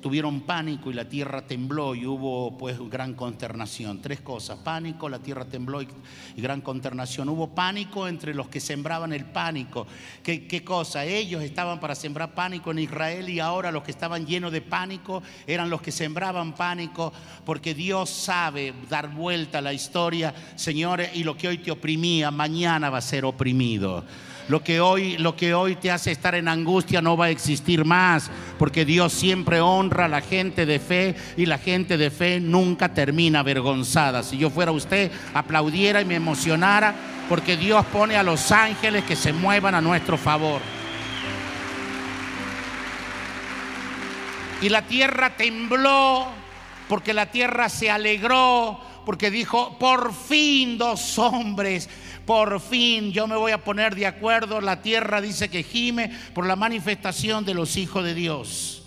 tuvieron 0.01 0.43
pánico 0.43 0.91
y 0.91 0.95
la 0.95 1.09
tierra 1.09 1.43
tembló 1.43 1.95
y 1.95 2.07
hubo 2.07 2.57
pues 2.57 2.79
gran 2.89 3.15
consternación. 3.15 4.01
Tres 4.01 4.21
cosas, 4.21 4.59
pánico, 4.59 5.09
la 5.09 5.19
tierra 5.19 5.45
tembló 5.45 5.83
y, 5.83 5.89
gran 6.37 6.61
consternación. 6.61 7.29
Hubo 7.29 7.55
pánico 7.55 8.07
entre 8.07 8.35
los 8.35 8.49
que 8.49 8.61
sembraban 8.61 9.13
el 9.13 9.25
pánico. 9.25 9.87
¿Qué, 10.23 10.47
¿Qué, 10.47 10.63
cosa? 10.63 11.05
Ellos 11.05 11.43
estaban 11.43 11.81
para 11.81 11.95
sembrar 11.95 12.35
pánico 12.35 12.71
en 12.71 12.81
Israel 12.81 13.29
y 13.29 13.41
ahora 13.41 13.73
los 13.73 13.83
que 13.83 13.91
estaban 13.91 14.27
llenos 14.27 14.53
de 14.53 14.61
pánico 14.61 15.23
eran 15.47 15.71
los 15.71 15.83
que 15.83 15.93
sembraban 15.93 16.55
pánico 16.55 17.13
porque 17.45 17.75
Dios 17.75 18.11
sabe 18.11 18.75
dar 18.89 19.13
vuelta 19.13 19.59
a 19.59 19.63
la 19.63 19.73
historia, 19.73 20.35
señores, 20.55 21.11
y 21.15 21.25
lo 21.25 21.37
que 21.37 21.49
hoy 21.49 21.59
te 21.59 21.71
oprimía, 21.71 22.31
mañana 22.31 22.91
va 22.91 22.99
a 22.99 23.03
ser 23.03 23.25
oprimido. 23.25 24.05
Lo 24.49 24.65
que 24.65 24.81
hoy, 24.81 25.19
lo 25.19 25.37
que 25.37 25.53
hoy 25.53 25.77
te 25.77 25.91
hace 25.91 26.11
estar 26.11 26.35
en 26.35 26.49
angustia 26.49 27.03
no 27.03 27.19
va 27.19 27.27
a 27.27 27.31
existir 27.31 27.85
más, 27.85 28.31
porque 28.59 28.87
Dios 28.87 29.13
siempre 29.13 29.61
honra 29.61 30.07
a 30.07 30.09
la 30.09 30.23
gente 30.23 30.65
de 30.65 30.79
fe 30.81 31.15
y 31.37 31.45
la 31.45 31.59
gente 31.59 31.99
de 31.99 32.11
fe 32.11 32.41
nunca 32.41 32.95
termina 32.95 33.41
avergonzada. 33.41 34.23
Si 34.23 34.39
yo 34.39 34.49
fuera 34.49 34.73
usted, 34.73 35.13
aplaudiera 35.35 36.01
y 36.01 36.07
me 36.07 36.15
emocionara, 36.15 36.95
porque 37.29 37.59
Dios 37.59 37.85
pone 37.87 38.17
a 38.17 38.23
los 38.23 38.51
ángeles 38.51 39.05
que 39.05 39.17
se 39.17 39.35
muevan 39.35 39.75
a 39.75 39.83
nuestro 39.83 40.17
favor. 40.17 40.63
Y 44.63 44.71
la 44.71 44.81
tierra 44.83 45.37
tembló, 45.37 46.27
porque 46.89 47.13
la 47.13 47.27
tierra 47.27 47.69
se 47.69 47.91
alegró, 47.91 48.81
porque 49.05 49.31
dijo, 49.31 49.79
por 49.79 50.15
fin 50.15 50.79
dos 50.79 51.19
hombres 51.19 51.89
por 52.29 52.61
fin 52.61 53.11
yo 53.11 53.27
me 53.27 53.37
voy 53.37 53.53
a 53.53 53.65
poner 53.65 53.95
de 53.95 54.07
acuerdo. 54.07 54.61
La 54.61 54.83
tierra 54.83 55.23
dice 55.23 55.49
que 55.49 55.63
gime 55.63 56.13
por 56.35 56.45
la 56.47 56.57
manifestación 56.57 57.43
de 57.47 57.55
los 57.55 57.79
hijos 57.79 58.05
de 58.05 58.13
Dios. 58.13 58.83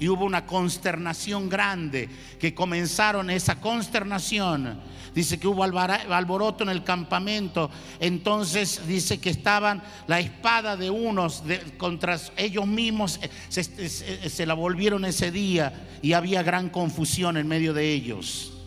Y 0.00 0.08
hubo 0.08 0.24
una 0.24 0.46
consternación 0.46 1.50
grande 1.50 2.08
que 2.40 2.54
comenzaron 2.54 3.28
esa 3.28 3.60
consternación. 3.60 4.80
Dice 5.14 5.38
que 5.38 5.46
hubo 5.46 5.62
alboroto 5.62 6.64
en 6.64 6.70
el 6.70 6.84
campamento. 6.84 7.70
Entonces 8.00 8.80
dice 8.88 9.20
que 9.20 9.28
estaban 9.28 9.82
la 10.06 10.18
espada 10.18 10.74
de 10.78 10.88
unos 10.88 11.42
contra 11.76 12.18
ellos 12.38 12.66
mismos. 12.66 13.20
Eh, 13.20 13.28
se, 13.50 14.30
se 14.30 14.46
la 14.46 14.54
volvieron 14.54 15.04
ese 15.04 15.30
día 15.30 15.86
y 16.00 16.14
había 16.14 16.42
gran 16.42 16.70
confusión 16.70 17.36
en 17.36 17.46
medio 17.46 17.74
de 17.74 17.92
ellos. 17.92 18.57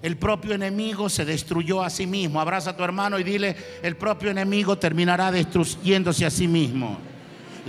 El 0.00 0.16
propio 0.16 0.54
enemigo 0.54 1.08
se 1.08 1.24
destruyó 1.24 1.82
a 1.82 1.90
sí 1.90 2.06
mismo. 2.06 2.40
Abraza 2.40 2.70
a 2.70 2.76
tu 2.76 2.84
hermano 2.84 3.18
y 3.18 3.24
dile, 3.24 3.56
el 3.82 3.96
propio 3.96 4.30
enemigo 4.30 4.78
terminará 4.78 5.32
destruyéndose 5.32 6.24
a 6.24 6.30
sí 6.30 6.46
mismo. 6.46 6.98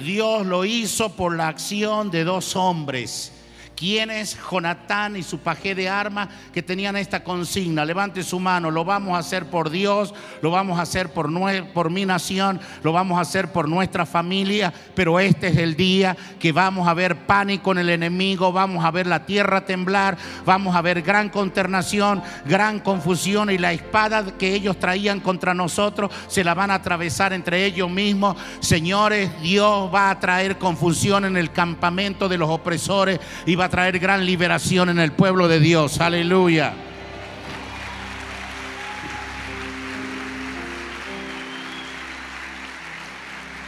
Dios 0.04 0.46
lo 0.46 0.63
hizo 0.65 1.15
por 1.15 1.36
la 1.36 1.48
acción 1.48 2.12
de 2.12 2.24
dos 2.24 2.56
hombres 2.56 3.34
¿Quién 3.80 4.12
es 4.12 4.38
Jonatán 4.52 5.15
y 5.15 5.24
su 5.24 5.39
paje 5.39 5.74
de 5.74 5.88
armas 5.88 6.28
que 6.52 6.62
tenían 6.62 6.98
esta 6.98 7.24
consigna? 7.24 7.86
Levante 7.86 8.24
su 8.24 8.38
mano, 8.38 8.70
lo 8.70 8.84
vamos 8.84 9.15
a 9.15 9.20
hacer 9.20 9.46
por 9.46 9.70
Dios, 9.70 10.13
lo 10.42 10.52
vamos 10.52 10.80
a 10.80 10.82
hacer 10.82 11.13
por, 11.13 11.30
por 11.72 11.89
mi 11.89 12.06
nación, 12.06 12.60
lo 12.84 12.92
vamos 12.92 13.18
a 13.18 13.22
hacer 13.22 13.54
por 13.54 13.70
nuestra 13.70 14.06
familia, 14.06 14.74
pero 14.96 15.18
este 15.18 15.48
es 15.48 15.56
el 15.56 15.78
día 15.78 16.18
que 16.42 16.52
vamos 16.52 16.89
a 16.89 16.94
ver 16.94 17.26
pánico 17.26 17.72
en 17.72 17.78
el 17.78 17.89
enemigo, 17.89 18.52
vamos 18.52 18.84
a 18.84 18.92
ver 18.92 19.08
la 19.08 19.26
tierra 19.26 19.63
temblar, 19.63 20.18
vamos 20.46 20.76
a 20.76 20.82
ver 20.82 21.02
gran 21.02 21.30
consternación, 21.30 22.22
gran 22.46 22.82
confusión 22.82 23.50
y 23.50 23.58
la 23.58 23.72
espada 23.72 24.38
que 24.38 24.56
ellos 24.56 24.78
traían 24.78 25.22
contra 25.22 25.54
nosotros 25.54 26.12
se 26.28 26.44
la 26.44 26.54
van 26.54 26.72
a 26.72 26.76
atravesar 26.76 27.32
entre 27.32 27.63
ellos 27.63 27.89
mismos. 27.89 28.36
Señores, 28.60 29.42
Dios 29.42 29.89
va 29.96 30.10
a 30.10 30.20
traer 30.20 30.58
confusión 30.58 31.24
en 31.24 31.38
el 31.38 31.54
campamento 31.54 32.28
de 32.28 32.38
los 32.38 32.50
opresores 32.50 33.22
y 33.46 33.56
va 33.56 33.69
traer 33.70 34.00
gran 34.00 34.26
liberación 34.26 34.90
en 34.90 35.00
el 35.00 35.12
pueblo 35.12 35.48
de 35.48 35.60
Dios. 35.60 36.02
Aleluya. 36.02 36.74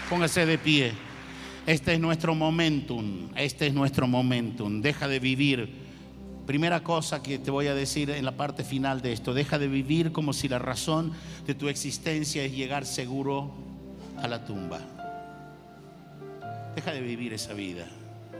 Póngase 0.09 0.45
de 0.45 0.57
pie. 0.57 0.91
Este 1.65 1.93
es 1.93 1.99
nuestro 1.99 2.35
momentum. 2.35 3.29
Este 3.35 3.67
es 3.67 3.73
nuestro 3.73 4.07
momentum. 4.07 4.81
Deja 4.81 5.07
de 5.07 5.19
vivir. 5.19 5.69
Primera 6.45 6.83
cosa 6.83 7.23
que 7.23 7.37
te 7.39 7.51
voy 7.51 7.67
a 7.67 7.75
decir 7.75 8.09
en 8.09 8.25
la 8.25 8.33
parte 8.33 8.63
final 8.63 9.01
de 9.01 9.13
esto. 9.13 9.33
Deja 9.33 9.57
de 9.57 9.67
vivir 9.67 10.11
como 10.11 10.33
si 10.33 10.49
la 10.49 10.59
razón 10.59 11.13
de 11.45 11.55
tu 11.55 11.69
existencia 11.69 12.43
es 12.43 12.51
llegar 12.51 12.85
seguro 12.85 13.53
a 14.17 14.27
la 14.27 14.43
tumba. 14.43 14.81
Deja 16.75 16.91
de 16.91 17.01
vivir 17.01 17.33
esa 17.33 17.53
vida. 17.53 17.87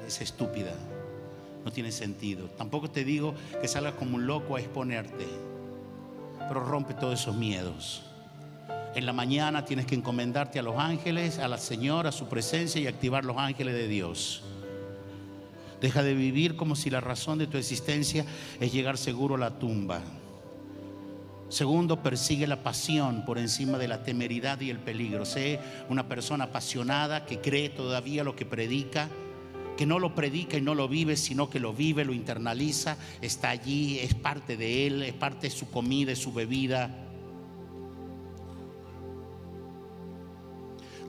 Es 0.06 0.20
estúpida 0.20 0.74
no 1.64 1.72
tiene 1.72 1.92
sentido. 1.92 2.48
Tampoco 2.58 2.90
te 2.90 3.04
digo 3.04 3.34
que 3.62 3.68
salgas 3.68 3.94
como 3.96 4.16
un 4.16 4.28
loco 4.28 4.56
a 4.56 4.60
exponerte, 4.60 5.28
pero 6.48 6.64
rompe 6.64 6.94
todos 6.94 7.20
esos 7.20 7.36
miedos. 7.36 8.04
En 8.94 9.06
la 9.06 9.14
mañana 9.14 9.64
tienes 9.64 9.86
que 9.86 9.96
encomendarte 9.96 10.60
a 10.60 10.64
los 10.64 10.78
ángeles, 10.78 11.40
a 11.40 11.48
la 11.48 11.58
Señora, 11.58 12.10
a 12.10 12.12
su 12.12 12.28
presencia 12.28 12.82
y 12.82 12.88
activar 12.88 13.24
los 13.24 13.38
ángeles 13.38 13.74
de 13.74 13.88
Dios. 13.88 14.44
Deja 15.80 16.04
de 16.04 16.14
vivir 16.14 16.56
como 16.58 16.76
si 16.76 16.90
la 16.90 17.00
razón 17.00 17.40
de 17.40 17.48
tu 17.48 17.58
existencia 17.58 18.26
es 18.60 18.72
llegar 18.72 18.98
seguro 18.98 19.36
a 19.36 19.40
la 19.40 19.58
tumba. 19.58 20.02
Segundo, 21.48 22.02
persigue 22.04 22.48
la 22.48 22.64
pasión 22.64 23.26
por 23.26 23.38
encima 23.38 23.78
de 23.78 23.88
la 23.88 24.04
temeridad 24.04 24.62
y 24.62 24.70
el 24.70 24.80
peligro. 24.80 25.26
Sé 25.26 25.60
una 25.90 26.08
persona 26.08 26.46
apasionada 26.46 27.26
que 27.26 27.40
cree 27.40 27.70
todavía 27.70 28.24
lo 28.24 28.36
que 28.36 28.46
predica 28.46 29.10
que 29.78 29.86
no 29.86 30.00
lo 30.00 30.14
predica 30.14 30.58
y 30.58 30.62
no 30.62 30.76
lo 30.76 30.88
vive, 30.88 31.16
sino 31.18 31.50
que 31.50 31.60
lo 31.60 31.74
vive, 31.74 32.06
lo 32.06 32.14
internaliza, 32.14 32.98
está 33.22 33.50
allí, 33.50 34.00
es 34.00 34.14
parte 34.14 34.58
de 34.58 34.88
él, 34.88 35.04
es 35.04 35.14
parte 35.14 35.48
de 35.48 35.56
su 35.56 35.70
comida, 35.70 36.10
de 36.10 36.16
su 36.16 36.34
bebida. 36.34 36.96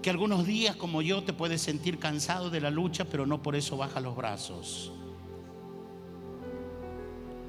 Que 0.02 0.10
algunos 0.10 0.46
días 0.46 0.74
como 0.74 1.00
yo 1.00 1.22
te 1.22 1.32
puedes 1.32 1.62
sentir 1.62 1.98
cansado 1.98 2.50
de 2.50 2.60
la 2.60 2.70
lucha, 2.70 3.04
pero 3.04 3.24
no 3.26 3.42
por 3.42 3.54
eso 3.54 3.76
baja 3.76 4.00
los 4.00 4.16
brazos. 4.16 4.92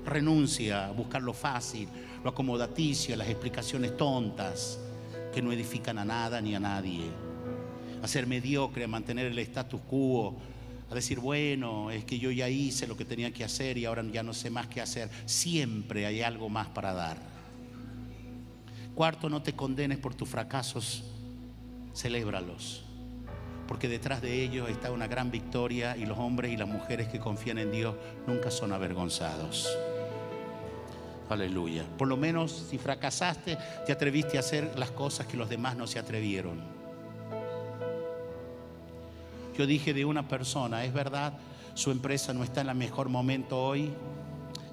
Renuncia 0.06 0.88
a 0.88 0.91
buscar 0.91 1.21
lo 1.23 1.34
fácil, 1.34 1.88
lo 2.23 2.30
acomodaticio, 2.30 3.15
las 3.15 3.30
explicaciones 3.30 3.97
tontas 3.97 4.80
que 5.34 5.41
no 5.41 5.52
edifican 5.52 5.97
a 5.97 6.06
nada 6.06 6.41
ni 6.41 6.54
a 6.54 6.60
nadie. 6.60 7.06
A 8.04 8.08
ser 8.08 8.28
mediocre, 8.28 8.84
a 8.84 8.88
mantener 8.88 9.28
el 9.28 9.39
status 9.39 9.82
quo, 9.89 10.36
a 10.89 10.96
decir, 10.96 11.19
bueno, 11.19 11.91
es 11.91 12.06
que 12.06 12.19
yo 12.19 12.32
ya 12.32 12.50
hice 12.50 12.88
lo 12.88 12.98
que 12.98 13.06
tenía 13.06 13.32
que 13.32 13.43
hacer 13.43 13.78
y 13.78 13.86
ahora 13.86 14.04
ya 14.12 14.24
no 14.24 14.34
sé 14.34 14.50
más 14.50 14.67
qué 14.67 14.82
hacer. 14.82 15.10
Siempre 15.26 16.06
hay 16.06 16.22
algo 16.22 16.50
más 16.50 16.67
para 16.67 16.93
dar. 16.93 17.17
Cuarto, 18.96 19.30
no 19.30 19.41
te 19.41 19.54
condenes 19.54 19.98
por 19.98 20.13
tus 20.13 20.30
fracasos, 20.30 21.04
celébralos. 21.96 22.84
Porque 23.67 23.88
detrás 23.88 24.22
de 24.22 24.43
ellos 24.43 24.69
está 24.69 24.91
una 24.91 25.08
gran 25.08 25.32
victoria 25.32 25.98
y 25.98 26.06
los 26.06 26.19
hombres 26.19 26.52
y 26.52 26.58
las 26.58 26.67
mujeres 26.67 27.08
que 27.08 27.19
confían 27.19 27.58
en 27.58 27.72
Dios 27.72 27.96
nunca 28.28 28.52
son 28.52 28.72
avergonzados. 28.72 29.67
Aleluya. 31.30 31.86
Por 31.98 32.08
lo 32.08 32.17
menos 32.17 32.67
si 32.69 32.78
fracasaste, 32.78 33.58
te 33.86 33.91
atreviste 33.91 34.38
a 34.38 34.41
hacer 34.41 34.78
las 34.78 34.91
cosas 34.91 35.26
que 35.26 35.38
los 35.38 35.50
demás 35.50 35.76
no 35.76 35.88
se 35.88 35.98
atrevieron. 35.98 36.83
Yo 39.58 39.68
dije 39.68 39.94
de 39.94 40.06
una 40.06 40.28
persona, 40.28 40.84
es 40.84 40.94
verdad, 40.94 41.34
su 41.76 41.92
empresa 41.92 42.34
no 42.34 42.44
está 42.44 42.62
en 42.62 42.70
el 42.70 42.76
mejor 42.76 43.10
momento 43.10 43.62
hoy 43.63 43.92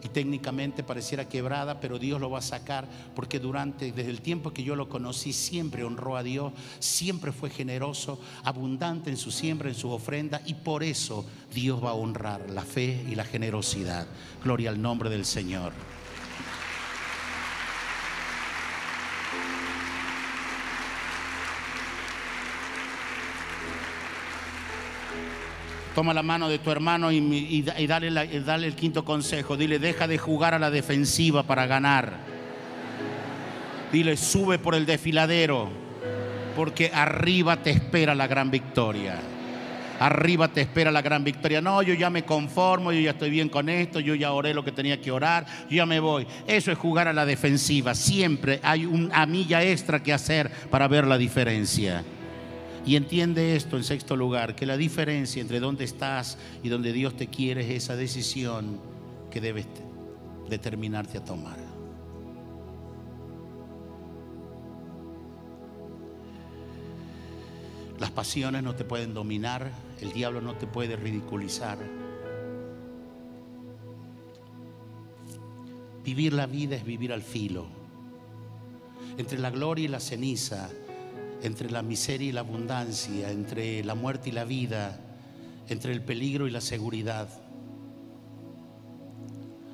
y 0.03 0.09
técnicamente 0.09 0.83
pareciera 0.83 1.29
quebrada, 1.29 1.81
pero 1.81 1.99
Dios 1.99 2.21
lo 2.21 2.31
va 2.31 2.39
a 2.39 2.43
sacar 2.43 2.89
porque 3.15 3.39
durante, 3.39 3.93
desde 3.93 4.11
el 4.11 4.21
tiempo 4.21 4.53
que 4.53 4.63
yo 4.63 4.77
lo 4.77 4.89
conocí, 4.89 5.33
siempre 5.33 5.85
honró 5.85 6.17
a 6.17 6.23
Dios, 6.23 6.53
siempre 6.79 7.33
fue 7.33 7.51
generoso, 7.51 8.19
abundante 8.45 9.11
en 9.11 9.17
su 9.17 9.31
siembra, 9.31 9.69
en 9.69 9.75
su 9.75 9.91
ofrenda 9.91 10.41
y 10.47 10.55
por 10.55 10.83
eso 10.83 11.27
Dios 11.53 11.85
va 11.85 11.91
a 11.91 11.95
honrar 11.95 12.49
la 12.51 12.63
fe 12.63 13.05
y 13.11 13.15
la 13.15 13.25
generosidad. 13.25 14.07
Gloria 14.43 14.71
al 14.71 14.81
nombre 14.81 15.11
del 15.11 15.25
Señor. 15.25 15.73
Toma 25.95 26.15
la 26.15 26.23
mano 26.23 26.49
de 26.49 26.59
tu 26.59 26.71
hermano 26.71 27.11
y, 27.11 27.63
dale, 27.63 28.11
dale 28.41 28.67
el 28.67 28.75
quinto 28.75 29.05
consejo. 29.05 29.57
Dile, 29.57 29.79
deja 29.79 30.07
de 30.07 30.19
jugar 30.19 30.55
a 30.55 30.59
la 30.59 30.71
defensiva 30.71 31.43
para 31.43 31.67
ganar. 31.67 32.13
Dile, 33.91 34.17
sube 34.17 34.59
por 34.59 34.77
el 34.77 34.87
desfiladero, 34.87 35.69
porque 36.55 36.93
arriba 36.95 37.57
te 37.57 37.71
espera 37.71 38.15
la 38.15 38.29
gran 38.29 38.51
victoria. 38.51 39.19
Arriba 39.99 40.49
te 40.49 40.63
espera 40.63 40.93
la 40.93 41.03
gran 41.03 41.25
victoria. 41.25 41.61
No, 41.61 41.83
yo 41.83 41.93
ya 41.93 42.09
me 42.09 42.25
conformo, 42.25 42.93
yo 42.93 43.01
ya 43.01 43.11
estoy 43.11 43.29
bien 43.29 43.49
con 43.49 43.69
esto, 43.69 43.99
yo 44.01 44.15
ya 44.15 44.33
oré 44.33 44.55
lo 44.55 44.65
que 44.65 44.73
tenía 44.73 45.01
que 45.01 45.11
orar, 45.11 45.45
yo 45.69 45.77
ya 45.77 45.87
me 45.87 45.99
voy. 45.99 46.27
Eso 46.47 46.71
es 46.71 46.79
jugar 46.79 47.09
a 47.09 47.13
la 47.13 47.27
defensiva. 47.27 47.95
Siempre 47.97 48.61
hay 48.63 48.87
una 48.87 49.27
milla 49.27 49.63
extra 49.63 50.03
que 50.03 50.13
hacer 50.13 50.51
para 50.71 50.89
ver 50.89 51.07
la 51.07 51.19
diferencia. 51.19 52.05
Y 52.87 52.97
entiende 52.97 53.57
esto 53.57 53.77
en 53.77 53.85
sexto 53.85 54.17
lugar, 54.17 54.55
que 54.55 54.67
la 54.67 54.77
diferencia 54.77 55.43
entre 55.43 55.61
dónde 55.61 55.85
estás 55.85 56.39
y 56.63 56.69
donde 56.69 56.93
Dios 56.93 57.17
te 57.17 57.27
quiere 57.27 57.63
es 57.63 57.85
esa 57.85 57.97
decisión 57.97 58.81
que 59.31 59.41
debes 59.41 59.67
determinarte 60.49 61.19
a 61.19 61.25
tomar. 61.25 61.59
Las 67.99 68.11
pasiones 68.11 68.63
no 68.63 68.75
te 68.75 68.85
pueden 68.85 69.13
dominar, 69.13 69.71
el 70.01 70.13
diablo 70.13 70.41
no 70.41 70.55
te 70.55 70.67
puede 70.67 70.97
ridiculizar. 70.97 71.79
Vivir 76.03 76.33
la 76.33 76.47
vida 76.47 76.77
es 76.77 76.85
vivir 76.85 77.13
al 77.13 77.21
filo, 77.21 77.67
entre 79.19 79.39
la 79.39 79.51
gloria 79.51 79.85
y 79.85 79.89
la 79.89 80.01
ceniza, 80.01 80.71
entre 81.43 81.71
la 81.71 81.83
miseria 81.83 82.29
y 82.29 82.33
la 82.33 82.41
abundancia, 82.41 83.31
entre 83.31 83.83
la 83.85 83.95
muerte 83.95 84.29
y 84.29 84.33
la 84.33 84.45
vida, 84.45 84.99
entre 85.69 85.93
el 85.93 86.03
peligro 86.03 86.47
y 86.47 86.51
la 86.51 86.61
seguridad. 86.61 87.29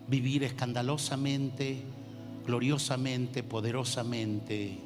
Vivir 0.09 0.45
escandalosamente, 0.45 1.83
gloriosamente, 2.47 3.43
poderosamente, 3.43 4.79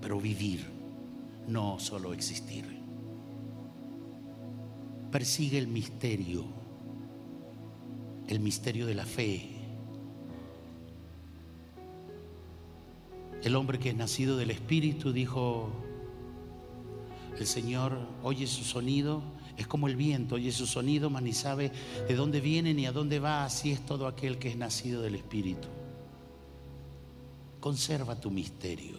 pero 0.00 0.20
vivir, 0.20 0.66
no 1.46 1.78
solo 1.78 2.12
existir. 2.14 2.64
Persigue 5.10 5.58
el 5.58 5.68
misterio, 5.68 6.44
el 8.28 8.40
misterio 8.40 8.86
de 8.86 8.94
la 8.94 9.04
fe, 9.04 9.51
El 13.42 13.56
hombre 13.56 13.78
que 13.78 13.90
es 13.90 13.96
nacido 13.96 14.36
del 14.36 14.50
Espíritu 14.50 15.12
dijo, 15.12 15.70
el 17.38 17.46
Señor 17.46 17.98
oye 18.22 18.46
su 18.46 18.64
sonido, 18.64 19.22
es 19.56 19.66
como 19.66 19.88
el 19.88 19.96
viento, 19.96 20.36
oye 20.36 20.52
su 20.52 20.66
sonido, 20.66 21.10
mas 21.10 21.22
ni 21.22 21.32
sabe 21.32 21.72
de 22.06 22.14
dónde 22.14 22.40
viene 22.40 22.72
ni 22.72 22.86
a 22.86 22.92
dónde 22.92 23.18
va, 23.18 23.44
así 23.44 23.72
es 23.72 23.84
todo 23.84 24.06
aquel 24.06 24.38
que 24.38 24.48
es 24.48 24.56
nacido 24.56 25.02
del 25.02 25.16
Espíritu. 25.16 25.68
Conserva 27.60 28.20
tu 28.20 28.30
misterio. 28.30 28.98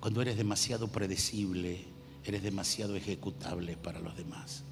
Cuando 0.00 0.22
eres 0.22 0.36
demasiado 0.36 0.88
predecible, 0.88 1.84
eres 2.24 2.42
demasiado 2.42 2.96
ejecutable 2.96 3.76
para 3.76 4.00
los 4.00 4.16
demás. 4.16 4.64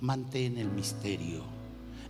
mantén 0.00 0.56
el 0.56 0.70
misterio. 0.70 1.59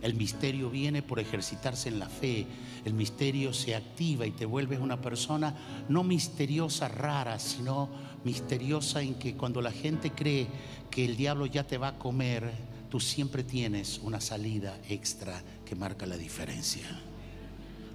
El 0.01 0.15
misterio 0.15 0.69
viene 0.69 1.03
por 1.03 1.19
ejercitarse 1.19 1.89
en 1.89 1.99
la 1.99 2.09
fe. 2.09 2.47
El 2.85 2.93
misterio 2.93 3.53
se 3.53 3.75
activa 3.75 4.25
y 4.25 4.31
te 4.31 4.45
vuelves 4.45 4.79
una 4.79 4.99
persona 4.99 5.55
no 5.89 6.03
misteriosa, 6.03 6.87
rara, 6.87 7.37
sino 7.37 7.89
misteriosa 8.23 9.01
en 9.01 9.15
que 9.15 9.35
cuando 9.35 9.61
la 9.61 9.71
gente 9.71 10.11
cree 10.11 10.47
que 10.89 11.05
el 11.05 11.15
diablo 11.15 11.45
ya 11.45 11.65
te 11.65 11.77
va 11.77 11.89
a 11.89 11.99
comer, 11.99 12.51
tú 12.89 12.99
siempre 12.99 13.43
tienes 13.43 13.99
una 14.03 14.19
salida 14.19 14.77
extra 14.89 15.41
que 15.65 15.75
marca 15.75 16.07
la 16.07 16.17
diferencia. 16.17 16.87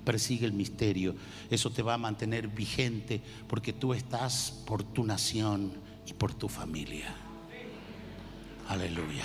Persigue 0.04 0.46
el 0.46 0.52
misterio. 0.52 1.16
Eso 1.50 1.70
te 1.70 1.82
va 1.82 1.94
a 1.94 1.98
mantener 1.98 2.46
vigente 2.46 3.20
porque 3.48 3.72
tú 3.72 3.92
estás 3.92 4.62
por 4.64 4.84
tu 4.84 5.02
nación 5.02 5.72
y 6.06 6.12
por 6.12 6.32
tu 6.32 6.48
familia. 6.48 7.12
Aleluya. 8.68 9.24